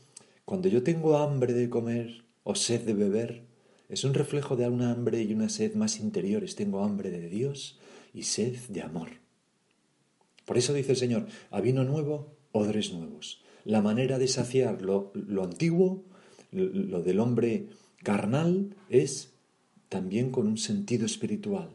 cuando 0.44 0.68
yo 0.68 0.82
tengo 0.82 1.18
hambre 1.18 1.52
de 1.52 1.68
comer 1.68 2.24
o 2.42 2.54
sed 2.54 2.82
de 2.82 2.94
beber, 2.94 3.44
es 3.88 4.04
un 4.04 4.14
reflejo 4.14 4.56
de 4.56 4.68
una 4.68 4.92
hambre 4.92 5.22
y 5.22 5.32
una 5.32 5.48
sed 5.48 5.74
más 5.74 5.98
interiores. 6.00 6.56
Tengo 6.56 6.82
hambre 6.82 7.10
de 7.10 7.28
Dios 7.28 7.78
y 8.12 8.24
sed 8.24 8.56
de 8.68 8.82
amor. 8.82 9.08
Por 10.44 10.58
eso 10.58 10.72
dice 10.72 10.92
el 10.92 10.96
Señor, 10.96 11.26
a 11.50 11.60
vino 11.60 11.84
nuevo, 11.84 12.34
odres 12.52 12.92
nuevos. 12.92 13.42
La 13.64 13.82
manera 13.82 14.18
de 14.18 14.28
saciar 14.28 14.82
lo, 14.82 15.12
antiguo, 15.42 16.04
lo 16.52 17.02
del 17.02 17.20
hombre 17.20 17.68
carnal, 18.02 18.74
es 18.88 19.34
también 19.88 20.30
con 20.30 20.46
un 20.46 20.58
sentido 20.58 21.06
espiritual. 21.06 21.70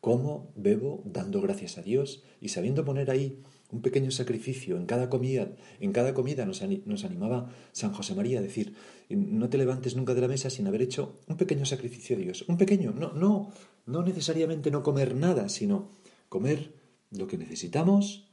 ¿Cómo 0.00 0.52
bebo 0.54 1.02
dando 1.04 1.40
gracias 1.40 1.78
a 1.78 1.82
Dios 1.82 2.22
y 2.40 2.48
sabiendo 2.48 2.84
poner 2.84 3.10
ahí 3.10 3.42
un 3.70 3.82
pequeño 3.82 4.10
sacrificio 4.10 4.76
en 4.76 4.86
cada 4.86 5.08
comida? 5.10 5.48
En 5.80 5.92
cada 5.92 6.14
comida 6.14 6.44
nos, 6.44 6.62
animaba 6.62 7.50
San 7.72 7.92
José 7.92 8.14
María 8.14 8.38
a 8.38 8.42
decir, 8.42 8.74
no 9.10 9.48
te 9.48 9.58
levantes 9.58 9.96
nunca 9.96 10.14
de 10.14 10.20
la 10.20 10.28
mesa 10.28 10.50
sin 10.50 10.66
haber 10.66 10.82
hecho 10.82 11.20
un 11.26 11.36
pequeño 11.36 11.66
sacrificio 11.66 12.16
a 12.16 12.20
Dios. 12.20 12.44
Un 12.48 12.56
pequeño, 12.56 12.92
no, 12.92 13.12
no, 13.12 13.52
no 13.86 14.02
necesariamente 14.02 14.70
no 14.70 14.82
comer 14.82 15.14
nada, 15.14 15.48
sino 15.48 15.90
comer 16.28 16.74
lo 17.10 17.26
que 17.26 17.38
necesitamos, 17.38 18.28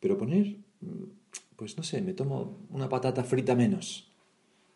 pero 0.00 0.18
poner, 0.18 0.56
pues 1.56 1.76
no 1.76 1.82
sé, 1.82 2.02
me 2.02 2.14
tomo 2.14 2.66
una 2.70 2.88
patata 2.88 3.24
frita 3.24 3.54
menos 3.54 4.12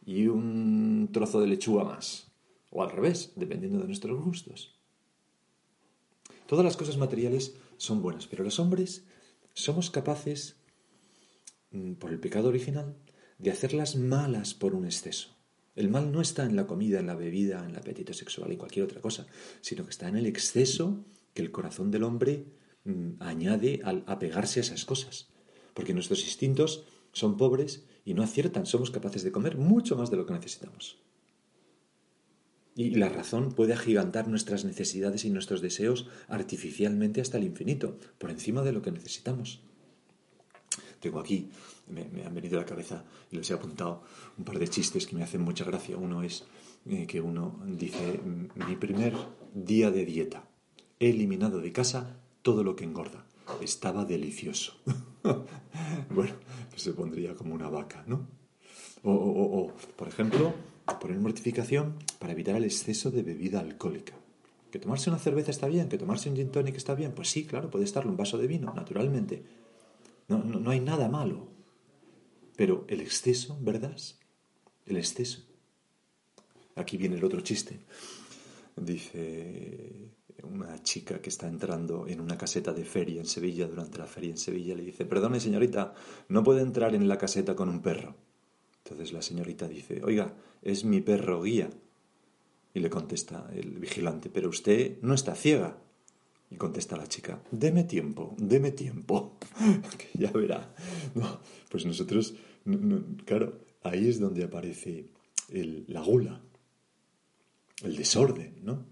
y 0.05 0.26
un 0.26 1.11
trozo 1.12 1.40
de 1.40 1.49
lechuga 1.49 1.85
más 1.85 2.28
o 2.71 2.83
al 2.83 2.90
revés, 2.90 3.33
dependiendo 3.37 3.78
de 3.78 3.87
nuestros 3.87 4.23
gustos. 4.23 4.75
Todas 6.47 6.64
las 6.64 6.76
cosas 6.76 6.97
materiales 6.97 7.57
son 7.76 8.02
buenas, 8.02 8.26
pero 8.26 8.45
los 8.45 8.59
hombres 8.59 9.05
somos 9.59 9.91
capaces, 9.91 10.57
mm, 11.73 11.95
por 11.95 12.12
el 12.12 12.21
pecado 12.21 12.49
original, 12.49 12.95
de 13.38 13.50
hacerlas 13.50 13.97
malas 13.97 14.55
por 14.55 14.75
un 14.75 14.85
exceso. 14.85 15.37
El 15.75 15.88
mal 15.88 16.12
no 16.12 16.21
está 16.21 16.45
en 16.45 16.55
la 16.55 16.67
comida, 16.67 17.00
en 17.00 17.07
la 17.07 17.17
bebida, 17.17 17.65
en 17.65 17.71
el 17.71 17.77
apetito 17.77 18.12
sexual 18.12 18.53
y 18.53 18.57
cualquier 18.57 18.85
otra 18.85 19.00
cosa, 19.00 19.27
sino 19.61 19.85
que 19.85 19.91
está 19.91 20.09
en 20.09 20.17
el 20.17 20.27
exceso 20.27 21.05
que 21.35 21.43
el 21.43 21.50
corazón 21.50 21.91
del 21.91 22.05
hombre 22.05 22.47
mm, 22.85 23.21
añade 23.21 23.81
al 23.85 24.05
apegarse 24.07 24.61
a 24.61 24.62
esas 24.62 24.85
cosas. 24.85 25.29
Porque 25.75 25.95
nuestros 25.95 26.25
instintos 26.25 26.85
son 27.12 27.37
pobres 27.37 27.85
y 28.05 28.15
no 28.15 28.23
aciertan, 28.23 28.65
somos 28.65 28.91
capaces 28.91 29.25
de 29.25 29.33
comer 29.33 29.57
mucho 29.57 29.97
más 29.97 30.11
de 30.11 30.17
lo 30.17 30.27
que 30.27 30.35
necesitamos. 30.35 30.99
Y 32.79 32.91
la 32.91 33.09
razón 33.09 33.51
puede 33.51 33.73
agigantar 33.73 34.29
nuestras 34.29 34.65
necesidades 34.65 35.25
y 35.25 35.31
nuestros 35.31 35.61
deseos 35.61 36.07
artificialmente 36.29 37.21
hasta 37.21 37.37
el 37.37 37.43
infinito, 37.43 37.99
por 38.19 38.31
encima 38.31 38.63
de 38.63 38.71
lo 38.71 38.83
que 38.83 38.93
necesitamos. 38.93 39.61
Tengo 41.01 41.19
aquí, 41.19 41.51
me, 41.89 42.25
han 42.25 42.33
venido 42.33 42.57
a 42.57 42.61
la 42.61 42.69
cabeza 42.69 43.03
y 43.33 43.37
les 43.37 43.51
he 43.51 43.55
apuntado 43.55 44.05
un 44.39 44.45
par 44.45 44.61
de 44.61 44.69
chistes 44.69 45.09
que 45.09 45.17
me 45.17 45.25
hacen 45.25 45.41
mucha 45.41 45.65
gracia. 45.65 45.97
Uno 45.97 46.23
es 46.23 46.45
eh, 46.87 47.09
que 47.09 47.21
uno 47.21 47.61
dice, 47.67 48.21
mi 48.55 48.77
primer 48.77 49.13
día 49.53 49.91
de 49.91 50.05
dieta. 50.05 50.49
he 51.01 51.11
eliminado 51.11 51.61
de 51.61 51.73
casa 51.73 52.21
todo 52.43 52.63
lo 52.63 52.77
que 52.77 52.85
engorda. 52.85 53.27
Estaba 53.61 54.05
delicioso. 54.05 54.81
bueno, 56.11 56.37
se 56.77 56.93
pondría 56.93 57.35
como 57.35 57.57
una 57.57 57.69
vaca, 57.69 58.05
¿no? 58.07 58.29
O, 59.03 59.11
o, 59.13 59.73
por 59.97 60.07
ejemplo, 60.07 60.55
poner 60.99 61.18
mortificación 61.18 61.95
para 62.18 62.33
evitar 62.33 62.57
el 62.57 62.64
exceso 62.64 63.11
de 63.11 63.23
bebida 63.23 63.61
alcohólica. 63.61 64.14
¿Que 64.71 64.78
tomarse 64.78 65.11
una 65.11 65.18
cerveza 65.18 65.50
está 65.50 65.66
bien? 65.66 65.88
¿Que 65.88 65.99
tomarse 65.99 66.28
un 66.28 66.37
gin 66.37 66.50
tonic 66.50 66.76
está 66.76 66.95
bien? 66.95 67.12
Pues 67.12 67.28
sí, 67.28 67.47
claro, 67.47 67.71
puede 67.71 67.85
estarlo 67.85 68.11
un 68.11 68.16
vaso 68.16 68.37
de 68.38 68.47
vino, 68.47 68.73
naturalmente. 68.75 69.42
No, 70.28 70.38
no, 70.38 70.61
no 70.61 70.71
hay 70.71 70.80
nada 70.80 71.09
malo. 71.09 71.49
Pero 72.57 72.85
el 72.88 73.00
exceso, 73.00 73.57
¿verdad? 73.61 73.97
El 74.87 74.97
exceso. 74.97 75.42
Aquí 76.75 76.97
viene 76.97 77.16
el 77.16 77.25
otro 77.25 77.40
chiste. 77.40 77.80
Dice 78.76 80.11
una 80.42 80.83
chica 80.83 81.21
que 81.21 81.30
está 81.30 81.49
entrando 81.49 82.07
en 82.07 82.21
una 82.21 82.38
caseta 82.38 82.73
de 82.73 82.85
feria 82.85 83.21
en 83.21 83.26
Sevilla, 83.26 83.66
durante 83.66 83.99
la 83.99 84.07
feria 84.07 84.30
en 84.30 84.38
Sevilla, 84.38 84.75
le 84.75 84.85
dice, 84.85 85.04
perdone 85.04 85.40
señorita, 85.40 85.95
no 86.28 86.42
puede 86.42 86.62
entrar 86.62 86.95
en 86.95 87.09
la 87.09 87.18
caseta 87.18 87.57
con 87.57 87.68
un 87.68 87.83
perro. 87.83 88.14
Entonces 88.85 89.12
la 89.12 89.23
señorita 89.23 89.68
dice, 89.68 90.00
oiga, 90.04 90.33
es 90.62 90.85
mi 90.85 91.00
perro 91.00 91.43
guía. 91.43 91.71
Y 92.75 92.81
le 92.81 92.91
contesta 92.91 93.50
el 93.55 93.79
vigilante, 93.79 94.31
pero 94.31 94.49
usted 94.49 94.99
no 95.03 95.15
está 95.15 95.35
ciega. 95.35 95.79
Y 96.50 96.57
contesta 96.57 96.97
la 96.97 97.07
chica, 97.07 97.43
deme 97.50 97.85
tiempo, 97.85 98.35
deme 98.38 98.73
tiempo, 98.73 99.37
que 99.99 100.19
ya 100.19 100.31
verá. 100.31 100.75
pues 101.69 101.85
nosotros, 101.85 102.35
claro, 103.27 103.61
ahí 103.83 104.09
es 104.09 104.19
donde 104.19 104.45
aparece 104.45 105.11
la 105.50 106.03
gula, 106.03 106.41
el 107.83 107.97
desorden, 107.97 108.61
¿no? 108.62 108.87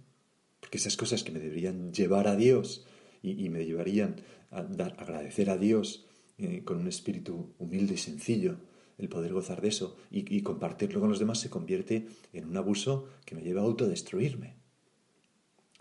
Porque 0.61 0.79
esas 0.79 0.97
cosas 0.97 1.23
que 1.23 1.33
me 1.33 1.41
deberían 1.41 1.93
llevar 1.93 2.29
a 2.29 2.37
Dios 2.37 2.87
y, 3.23 3.49
me 3.49 3.65
llevarían 3.65 4.17
a 4.51 4.63
dar, 4.63 4.95
agradecer 4.99 5.51
a 5.51 5.57
Dios 5.57 6.07
eh, 6.39 6.63
con 6.65 6.79
un 6.79 6.89
espíritu 6.89 7.55
humilde 7.59 7.95
y 7.95 7.99
sencillo, 7.99 8.59
el 8.99 9.09
poder 9.09 9.33
gozar 9.33 9.61
de 9.61 9.69
eso 9.69 9.97
y, 10.11 10.43
compartirlo 10.43 11.01
con 11.01 11.11
los 11.11 11.19
demás 11.19 11.41
se 11.41 11.51
convierte 11.51 12.09
en 12.33 12.49
un 12.49 12.57
abuso 12.57 13.09
que 13.25 13.35
me 13.35 13.43
lleva 13.43 13.61
a 13.61 13.65
autodestruirme. 13.65 14.57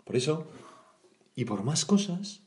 Por 0.04 0.16
eso, 0.16 0.46
y 1.34 1.44
por 1.44 1.64
más 1.64 1.84
cosas, 1.84 2.42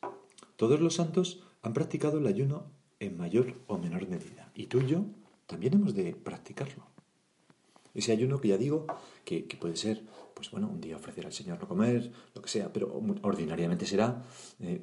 todos 0.55 0.79
los 0.79 0.95
santos 0.95 1.43
han 1.61 1.73
practicado 1.73 2.19
el 2.19 2.27
ayuno 2.27 2.71
en 2.99 3.17
mayor 3.17 3.55
o 3.67 3.77
menor 3.77 4.07
medida. 4.07 4.51
Y 4.53 4.67
tú 4.67 4.81
y 4.81 4.88
yo 4.88 5.05
también 5.47 5.73
hemos 5.73 5.93
de 5.93 6.15
practicarlo. 6.15 6.88
Ese 7.93 8.11
ayuno 8.11 8.39
que 8.39 8.49
ya 8.49 8.57
digo, 8.57 8.85
que, 9.25 9.41
puede 9.59 9.75
ser, 9.75 10.05
pues 10.35 10.51
bueno, 10.51 10.69
un 10.69 10.79
día 10.79 10.95
ofrecer 10.95 11.25
al 11.25 11.33
Señor 11.33 11.59
no 11.59 11.67
comer, 11.67 12.11
lo 12.35 12.41
que 12.41 12.49
sea, 12.49 12.71
pero 12.71 13.01
ordinariamente 13.23 13.85
será 13.85 14.23
eh, 14.59 14.79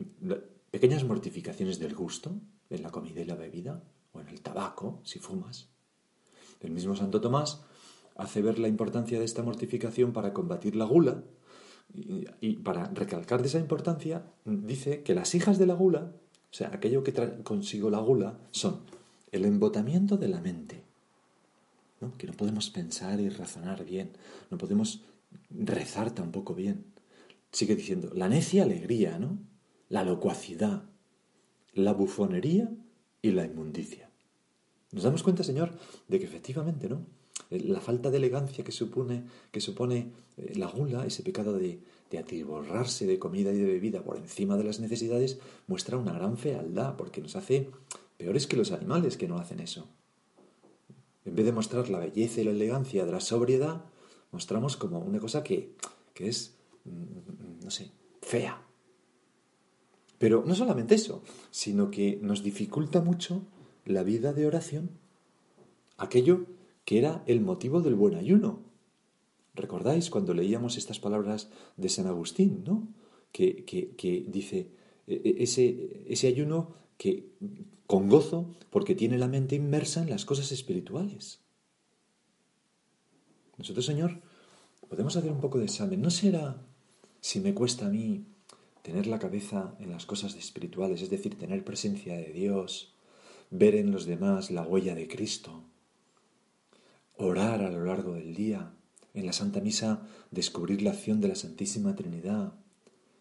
pequeñas 0.71 1.05
mortificaciones 1.05 1.79
del 1.79 1.95
gusto 1.95 2.33
en 2.69 2.83
la 2.83 2.91
comida 2.91 3.21
y 3.21 3.25
la 3.25 3.37
bebida, 3.37 3.83
o 4.13 4.21
en 4.21 4.29
el 4.29 4.41
tabaco, 4.41 5.01
si 5.05 5.19
fumas, 5.19 5.71
el 6.67 6.73
mismo 6.73 6.97
Santo 6.97 7.21
Tomás 7.21 7.63
hace 8.17 8.43
ver 8.43 8.59
la 8.59 8.69
importancia 8.69 9.19
de 9.19 9.25
esta 9.25 9.43
mortificación 9.43 10.13
para 10.13 10.33
combatir 10.33 10.77
la 10.77 10.85
gula 10.85 11.23
y, 12.41 12.57
para 12.57 12.89
recalcar 12.89 13.41
de 13.41 13.49
esa 13.49 13.59
importancia 13.59 14.25
dice 14.45 15.03
que 15.03 15.15
las 15.15 15.35
hijas 15.35 15.59
de 15.59 15.67
la 15.67 15.75
gula, 15.75 16.13
o 16.51 16.55
sea, 16.55 16.71
aquello 16.73 17.05
que 17.05 17.13
trae 17.13 17.43
consigo 17.43 17.91
la 17.91 18.01
gula, 18.01 18.39
son 18.51 18.81
el 19.33 19.45
embotamiento 19.45 20.17
de 20.17 20.29
la 20.29 20.41
mente, 20.41 20.83
que 22.19 22.27
no 22.27 22.33
podemos 22.35 22.71
pensar 22.71 23.21
y 23.21 23.29
razonar 23.29 23.85
bien, 23.85 24.11
no 24.51 24.59
podemos 24.59 25.03
rezar 25.51 26.11
tampoco 26.11 26.55
bien. 26.55 26.85
Sigue 27.53 27.77
diciendo, 27.77 28.11
la 28.15 28.29
necia 28.29 28.65
alegría, 28.65 29.19
¿no? 29.19 29.39
la 29.89 30.05
locuacidad, 30.05 30.85
la 31.73 31.93
bufonería 31.93 32.71
y 33.23 33.31
la 33.33 33.45
inmundicia. 33.45 34.11
Nos 34.93 35.03
damos 35.03 35.23
cuenta, 35.23 35.43
Señor, 35.43 35.73
de 36.09 36.19
que 36.19 36.27
efectivamente, 36.27 36.89
¿no? 36.89 37.05
Eh, 37.51 37.61
la 37.61 37.81
falta 37.81 38.11
de 38.11 38.17
elegancia 38.17 38.65
que 38.65 38.73
supone, 38.73 39.25
que 39.51 39.61
supone 39.61 40.13
eh, 40.37 40.53
la 40.57 40.67
gula, 40.67 41.07
ese 41.07 41.23
pecado 41.23 41.55
de, 41.55 41.81
de 42.11 42.19
atiborrarse 42.19 43.07
de 43.07 43.19
comida 43.19 43.53
y 43.53 43.59
de 43.59 43.67
bebida 43.67 44.03
por 44.03 44.17
encima 44.17 44.57
de 44.57 44.65
las 44.65 44.81
necesidades, 44.81 45.39
muestra 45.67 45.97
una 45.97 46.13
gran 46.13 46.39
fealdad, 46.39 46.97
porque 46.97 47.21
nos 47.21 47.37
hace 47.37 47.71
peores 48.17 48.47
que 48.47 48.57
los 48.57 48.73
animales 48.73 49.17
que 49.17 49.29
no 49.29 49.39
hacen 49.39 49.61
eso. 49.61 49.89
En 51.25 51.35
vez 51.35 51.45
de 51.45 51.53
mostrar 51.53 51.89
la 51.89 51.99
belleza 51.99 52.41
y 52.41 52.45
la 52.45 52.53
elegancia 52.53 53.05
de 53.05 53.13
la 53.13 53.21
sobriedad, 53.21 53.85
mostramos 54.31 54.77
como 54.77 55.01
una 55.01 55.19
cosa 55.19 55.43
que, 55.43 55.75
que 56.15 56.29
es, 56.29 56.55
mm, 56.85 57.65
no 57.65 57.71
sé, 57.71 57.91
fea. 58.23 58.63
Pero 60.19 60.45
no 60.47 60.55
solamente 60.55 60.95
eso, 60.95 61.23
sino 61.51 61.91
que 61.91 62.19
nos 62.23 62.43
dificulta 62.43 63.01
mucho 63.01 63.43
la 63.87 64.03
vida 64.03 64.35
de 64.35 64.47
oración, 64.47 64.91
aquello 65.97 66.47
que 66.85 66.99
era 66.99 67.23
el 67.27 67.41
motivo 67.41 67.81
del 67.81 67.95
buen 67.95 68.15
ayuno. 68.15 68.61
¿Recordáis 69.55 70.11
cuando 70.11 70.35
leíamos 70.35 70.77
estas 70.77 71.01
palabras 71.01 71.49
de 71.77 71.89
San 71.89 72.07
Agustín, 72.07 72.63
¿no? 72.67 72.89
que, 73.33 73.65
que, 73.65 74.25
dice 74.29 74.69
e, 75.07 75.15
e, 75.15 75.43
ese, 75.43 76.05
ese 76.07 76.27
ayuno 76.27 76.75
que 76.99 77.31
con 77.87 78.09
gozo 78.09 78.55
porque 78.71 78.95
tiene 78.95 79.19
la 79.19 79.29
mente 79.29 79.57
inmersa 79.57 80.03
en 80.03 80.11
las 80.11 80.25
cosas 80.25 80.53
espirituales? 80.53 81.41
Nosotros, 83.57 83.87
Señor, 83.87 84.21
podemos 84.89 85.17
hacer 85.17 85.31
un 85.31 85.41
poco 85.41 85.59
de 85.59 85.65
examen. 85.65 86.03
¿No 86.03 86.11
será 86.11 86.63
si 87.21 87.41
me 87.41 87.55
cuesta 87.55 87.87
a 87.87 87.91
mí 87.91 88.27
tener 88.83 89.07
la 89.07 89.19
cabeza 89.19 89.75
en 89.81 89.91
las 89.91 90.07
cosas 90.07 90.35
espirituales, 90.35 91.03
es 91.03 91.11
decir, 91.11 91.37
tener 91.37 91.65
presencia 91.65 92.17
de 92.17 92.33
Dios, 92.33 92.96
ver 93.51 93.75
en 93.75 93.91
los 93.93 94.07
demás 94.07 94.51
la 94.51 94.63
huella 94.63 94.95
de 94.95 95.09
Cristo, 95.09 95.63
orar 97.17 97.63
a 97.63 97.71
lo 97.71 97.85
largo 97.85 98.15
del 98.15 98.35
día, 98.35 98.73
en 99.15 99.27
la 99.27 99.33
Santa 99.33 99.61
Misa 99.61 100.07
descubrir 100.31 100.83
la 100.83 100.91
acción 100.91 101.21
de 101.21 101.29
la 101.29 101.35
Santísima 101.35 101.95
Trinidad, 101.97 102.53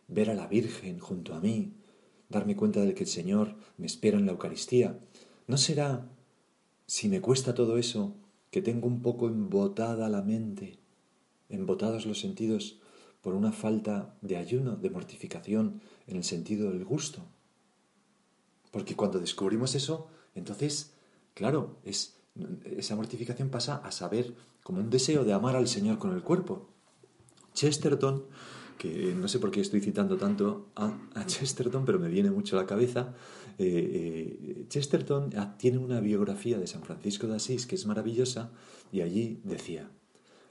ver 0.07 0.29
a 0.29 0.35
la 0.35 0.47
Virgen 0.47 0.99
junto 0.99 1.33
a 1.33 1.39
mí, 1.39 1.73
darme 2.29 2.55
cuenta 2.55 2.81
de 2.81 2.93
que 2.93 3.03
el 3.03 3.09
Señor 3.09 3.55
me 3.77 3.85
espera 3.85 4.17
en 4.17 4.25
la 4.25 4.33
Eucaristía. 4.33 4.99
¿No 5.47 5.57
será, 5.57 6.09
si 6.85 7.07
me 7.07 7.21
cuesta 7.21 7.53
todo 7.53 7.77
eso, 7.77 8.15
que 8.51 8.61
tengo 8.61 8.87
un 8.87 9.01
poco 9.01 9.27
embotada 9.27 10.09
la 10.09 10.21
mente, 10.21 10.79
embotados 11.49 12.05
los 12.05 12.19
sentidos 12.19 12.79
por 13.21 13.33
una 13.33 13.51
falta 13.51 14.15
de 14.21 14.37
ayuno, 14.37 14.75
de 14.75 14.89
mortificación 14.89 15.81
en 16.07 16.17
el 16.17 16.23
sentido 16.23 16.71
del 16.71 16.83
gusto? 16.83 17.25
Porque 18.71 18.95
cuando 18.95 19.19
descubrimos 19.19 19.75
eso, 19.75 20.07
entonces, 20.35 20.93
claro, 21.33 21.77
es, 21.83 22.17
esa 22.65 22.95
mortificación 22.95 23.49
pasa 23.49 23.77
a 23.77 23.91
saber 23.91 24.33
como 24.63 24.79
un 24.79 24.89
deseo 24.89 25.23
de 25.23 25.33
amar 25.33 25.55
al 25.55 25.67
Señor 25.67 25.97
con 25.97 26.13
el 26.13 26.21
cuerpo. 26.21 26.67
Chesterton, 27.53 28.25
que 28.77 29.15
no 29.15 29.27
sé 29.27 29.39
por 29.39 29.51
qué 29.51 29.61
estoy 29.61 29.79
citando 29.79 30.17
tanto 30.17 30.67
a, 30.75 31.25
Chesterton, 31.25 31.85
pero 31.85 31.99
me 31.99 32.09
viene 32.09 32.29
mucho 32.29 32.57
a 32.57 32.61
la 32.61 32.67
cabeza, 32.67 33.13
eh, 33.57 34.39
eh, 34.41 34.65
Chesterton 34.67 35.29
tiene 35.57 35.77
una 35.77 36.01
biografía 36.01 36.59
de 36.59 36.67
San 36.67 36.83
Francisco 36.83 37.27
de 37.27 37.37
Asís 37.37 37.65
que 37.65 37.75
es 37.75 37.85
maravillosa 37.85 38.51
y 38.91 39.01
allí 39.01 39.39
decía, 39.45 39.89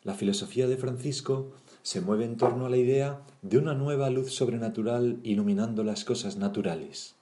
la 0.03 0.15
filosofía 0.15 0.67
de 0.67 0.79
Francisco 0.79 1.53
se 1.83 2.01
mueve 2.01 2.25
en 2.25 2.37
torno 2.37 2.65
a 2.65 2.71
la 2.71 2.79
idea 2.79 3.21
de 3.43 3.59
una 3.59 3.75
nueva 3.75 4.09
luz 4.09 4.33
sobrenatural 4.33 5.21
iluminando 5.23 5.85
las 5.85 6.05
cosas 6.05 6.37
naturales 6.37 7.15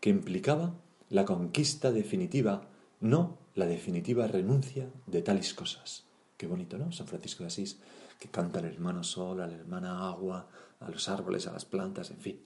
que 0.00 0.10
implicaba 0.10 0.74
la 1.08 1.24
conquista 1.24 1.92
definitiva, 1.92 2.68
no 3.00 3.38
la 3.54 3.66
definitiva 3.66 4.26
renuncia 4.26 4.90
de 5.06 5.22
tales 5.22 5.54
cosas. 5.54 6.04
Qué 6.36 6.46
bonito, 6.46 6.78
¿no? 6.78 6.92
San 6.92 7.06
Francisco 7.06 7.42
de 7.42 7.48
Asís, 7.48 7.78
que 8.18 8.28
canta 8.28 8.58
al 8.58 8.66
hermano 8.66 9.04
sol, 9.04 9.40
a 9.40 9.46
la 9.46 9.54
hermana 9.54 10.08
agua, 10.08 10.48
a 10.80 10.90
los 10.90 11.08
árboles, 11.08 11.46
a 11.46 11.52
las 11.52 11.64
plantas, 11.64 12.10
en 12.10 12.18
fin. 12.18 12.40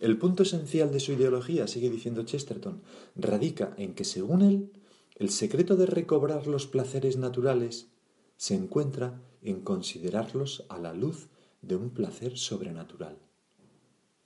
El 0.00 0.16
punto 0.16 0.44
esencial 0.44 0.92
de 0.92 1.00
su 1.00 1.12
ideología, 1.12 1.66
sigue 1.66 1.90
diciendo 1.90 2.22
Chesterton, 2.22 2.82
radica 3.16 3.74
en 3.76 3.94
que, 3.94 4.04
según 4.04 4.42
él, 4.42 4.72
el 5.16 5.30
secreto 5.30 5.76
de 5.76 5.86
recobrar 5.86 6.46
los 6.46 6.66
placeres 6.66 7.16
naturales 7.16 7.88
se 8.36 8.54
encuentra 8.54 9.20
en 9.42 9.60
considerarlos 9.62 10.64
a 10.68 10.78
la 10.78 10.94
luz 10.94 11.28
de 11.62 11.74
un 11.74 11.90
placer 11.90 12.38
sobrenatural. 12.38 13.18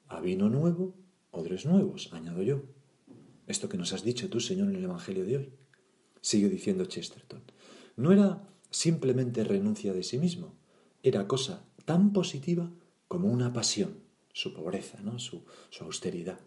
A 0.08 0.20
vino 0.20 0.50
nuevo, 0.50 0.94
odres 1.30 1.64
nuevos, 1.64 2.12
añado 2.12 2.42
yo. 2.42 2.62
Esto 3.46 3.68
que 3.68 3.78
nos 3.78 3.92
has 3.92 4.04
dicho 4.04 4.28
tú, 4.28 4.40
Señor, 4.40 4.68
en 4.70 4.76
el 4.76 4.84
Evangelio 4.84 5.24
de 5.24 5.36
hoy. 5.36 5.52
Sigue 6.20 6.48
diciendo 6.48 6.84
Chesterton. 6.84 7.42
No 7.96 8.12
era 8.12 8.48
simplemente 8.70 9.44
renuncia 9.44 9.92
de 9.92 10.02
sí 10.02 10.18
mismo, 10.18 10.54
era 11.02 11.28
cosa 11.28 11.64
tan 11.84 12.12
positiva 12.12 12.70
como 13.08 13.28
una 13.28 13.52
pasión, 13.52 13.98
su 14.32 14.54
pobreza, 14.54 15.00
¿no? 15.02 15.18
su, 15.18 15.44
austeridad. 15.80 16.38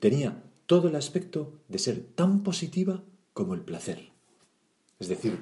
Tenía 0.00 0.42
todo 0.66 0.88
el 0.88 0.96
aspecto 0.96 1.60
de 1.68 1.78
ser 1.78 2.00
tan 2.14 2.42
positiva 2.42 3.04
como 3.32 3.54
el 3.54 3.60
placer. 3.60 4.10
Es 4.98 5.08
decir, 5.08 5.38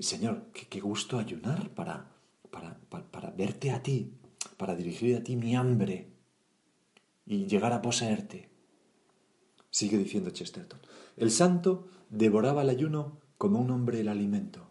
Señor, 0.00 0.46
qué, 0.52 0.80
gusto 0.80 1.18
ayunar 1.18 1.74
para, 1.74 2.10
para, 2.50 2.80
para, 2.88 3.10
para 3.10 3.30
verte 3.30 3.70
a 3.70 3.82
ti, 3.82 4.14
para 4.56 4.74
dirigir 4.74 5.16
a 5.16 5.22
ti 5.22 5.36
mi 5.36 5.54
hambre, 5.54 6.14
y 7.26 7.46
llegar 7.46 7.72
a 7.72 7.82
poseerte. 7.82 8.53
Sigue 9.74 9.98
diciendo 9.98 10.30
Chesterton. 10.30 10.78
El 11.16 11.32
santo 11.32 11.88
devoraba 12.08 12.62
el 12.62 12.70
ayuno 12.70 13.18
como 13.38 13.58
un 13.58 13.72
hombre 13.72 13.98
el 13.98 14.06
alimento. 14.06 14.68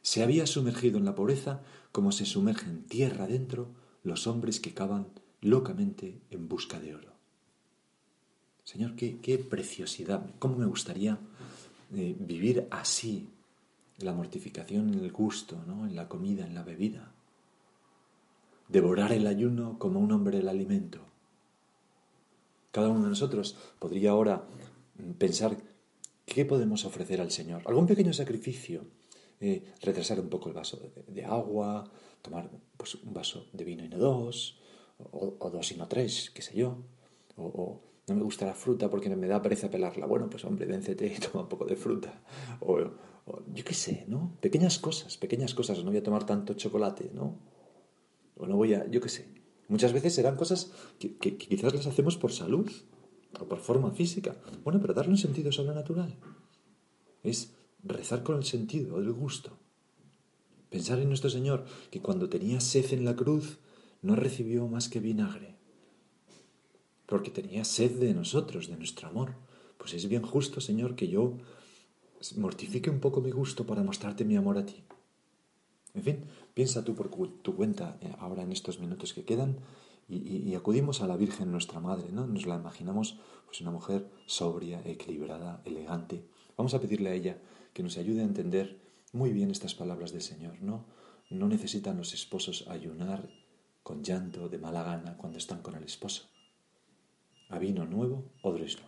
Se 0.00 0.22
había 0.22 0.46
sumergido 0.46 0.96
en 0.96 1.04
la 1.04 1.14
pobreza 1.14 1.60
como 1.92 2.10
se 2.10 2.24
sumergen 2.24 2.84
tierra 2.84 3.24
adentro 3.24 3.68
los 4.02 4.26
hombres 4.26 4.58
que 4.58 4.72
cavan 4.72 5.08
locamente 5.42 6.18
en 6.30 6.48
busca 6.48 6.80
de 6.80 6.94
oro. 6.94 7.12
Señor, 8.64 8.96
qué, 8.96 9.36
preciosidad, 9.38 10.24
cómo 10.38 10.56
me 10.56 10.64
gustaría 10.64 11.18
eh, 11.94 12.16
vivir 12.18 12.68
así, 12.70 13.28
la 13.98 14.14
mortificación 14.14 14.94
en 14.94 15.00
el 15.00 15.12
gusto, 15.12 15.62
¿no? 15.66 15.86
en 15.86 15.94
la 15.94 16.08
comida, 16.08 16.46
en 16.46 16.54
la 16.54 16.62
bebida. 16.62 17.12
Devorar 18.66 19.12
el 19.12 19.26
ayuno 19.26 19.78
como 19.78 20.00
un 20.00 20.10
hombre 20.12 20.38
el 20.38 20.48
alimento. 20.48 21.09
Cada 22.70 22.88
uno 22.88 23.02
de 23.02 23.08
nosotros 23.08 23.56
podría 23.78 24.10
ahora 24.10 24.46
pensar 25.18 25.56
qué 26.24 26.44
podemos 26.44 26.84
ofrecer 26.84 27.20
al 27.20 27.30
Señor. 27.30 27.62
Algún 27.66 27.86
pequeño 27.86 28.12
sacrificio, 28.12 28.84
eh, 29.40 29.64
retrasar 29.82 30.20
un 30.20 30.28
poco 30.28 30.48
el 30.48 30.54
vaso 30.54 30.78
de, 31.08 31.24
agua, 31.24 31.90
tomar 32.22 32.50
pues, 32.76 32.94
un 32.96 33.12
vaso 33.12 33.46
de 33.52 33.64
vino 33.64 33.84
y 33.84 33.88
no 33.88 33.98
dos, 33.98 34.60
o, 34.98 35.50
dos 35.50 35.72
y 35.72 35.76
no 35.76 35.88
tres, 35.88 36.30
qué 36.30 36.42
sé 36.42 36.54
yo, 36.54 36.78
o, 37.36 37.80
no 38.06 38.16
me 38.16 38.22
gusta 38.22 38.46
la 38.46 38.54
fruta 38.54 38.90
porque 38.90 39.08
me 39.08 39.28
da 39.28 39.40
pereza 39.40 39.70
pelarla. 39.70 40.06
Bueno, 40.06 40.28
pues 40.28 40.44
hombre, 40.44 40.66
véncete 40.66 41.06
y 41.06 41.18
toma 41.20 41.44
un 41.44 41.48
poco 41.48 41.64
de 41.64 41.76
fruta. 41.76 42.22
O, 42.60 42.78
yo 43.54 43.64
qué 43.64 43.74
sé, 43.74 44.04
¿no? 44.08 44.36
Pequeñas 44.40 44.78
cosas, 44.78 45.16
pequeñas 45.16 45.54
cosas. 45.54 45.78
No 45.84 45.90
voy 45.90 45.98
a 45.98 46.02
tomar 46.02 46.24
tanto 46.26 46.54
chocolate, 46.54 47.10
¿no? 47.14 47.38
O 48.36 48.46
no 48.46 48.56
voy 48.56 48.74
a, 48.74 48.88
yo 48.90 49.00
qué 49.00 49.08
sé. 49.08 49.39
Muchas 49.70 49.92
veces 49.92 50.12
serán 50.12 50.34
cosas 50.34 50.72
que, 50.98 51.16
quizás 51.36 51.72
las 51.72 51.86
hacemos 51.86 52.16
por 52.16 52.32
salud 52.32 52.68
o 53.38 53.44
por 53.44 53.60
forma 53.60 53.92
física. 53.92 54.36
Bueno, 54.64 54.80
pero 54.80 54.94
darle 54.94 55.12
un 55.12 55.16
sentido 55.16 55.52
sobrenatural. 55.52 56.18
Es 57.22 57.54
rezar 57.84 58.24
con 58.24 58.36
el 58.36 58.42
sentido 58.42 59.00
del 59.00 59.12
gusto. 59.12 59.56
Pensar 60.70 60.98
en 60.98 61.06
nuestro 61.06 61.30
Señor, 61.30 61.66
que 61.92 62.02
cuando 62.02 62.28
tenía 62.28 62.60
sed 62.60 62.92
en 62.92 63.04
la 63.04 63.14
cruz, 63.14 63.58
no 64.02 64.16
recibió 64.16 64.66
más 64.66 64.88
que 64.88 64.98
vinagre, 64.98 65.54
porque 67.06 67.30
tenía 67.30 67.64
sed 67.64 67.92
de 67.92 68.12
nosotros, 68.12 68.66
de 68.68 68.76
nuestro 68.76 69.06
amor. 69.06 69.36
Pues 69.78 69.94
es 69.94 70.08
bien 70.08 70.22
justo, 70.22 70.60
Señor, 70.60 70.96
que 70.96 71.06
yo 71.06 71.36
mortifique 72.36 72.90
un 72.90 72.98
poco 72.98 73.20
mi 73.20 73.30
gusto 73.30 73.64
para 73.64 73.84
mostrarte 73.84 74.24
mi 74.24 74.34
amor 74.34 74.58
a 74.58 74.66
ti. 74.66 74.82
En 75.94 76.02
fin, 76.02 76.24
piensa 76.54 76.84
tú 76.84 76.94
por 76.94 77.08
tu 77.08 77.56
cuenta 77.56 77.98
eh, 78.00 78.12
ahora 78.18 78.42
en 78.42 78.52
estos 78.52 78.78
minutos 78.78 79.12
que 79.12 79.24
quedan 79.24 79.58
y, 80.08 80.54
acudimos 80.56 81.02
a 81.02 81.06
la 81.06 81.16
Virgen 81.16 81.52
nuestra 81.52 81.78
Madre, 81.78 82.10
¿no? 82.10 82.26
Nos 82.26 82.44
la 82.44 82.56
imaginamos 82.56 83.20
pues 83.46 83.60
una 83.60 83.70
mujer 83.70 84.10
sobria, 84.26 84.82
equilibrada, 84.84 85.62
elegante. 85.64 86.24
Vamos 86.56 86.74
a 86.74 86.80
pedirle 86.80 87.10
a 87.10 87.14
ella 87.14 87.38
que 87.72 87.84
nos 87.84 87.96
ayude 87.96 88.20
a 88.20 88.24
entender 88.24 88.80
muy 89.12 89.32
bien 89.32 89.52
estas 89.52 89.74
palabras 89.74 90.10
del 90.10 90.22
Señor, 90.22 90.60
¿no? 90.60 90.84
No 91.30 91.46
necesitan 91.46 91.96
los 91.96 92.12
esposos 92.12 92.66
ayunar 92.66 93.30
con 93.84 94.02
llanto 94.02 94.48
de 94.48 94.58
mala 94.58 94.82
gana 94.82 95.16
cuando 95.16 95.38
están 95.38 95.62
con 95.62 95.76
el 95.76 95.84
esposo. 95.84 96.24
A 97.48 97.58
vino 97.60 97.84
nuevo, 97.86 98.24
odres 98.42 98.78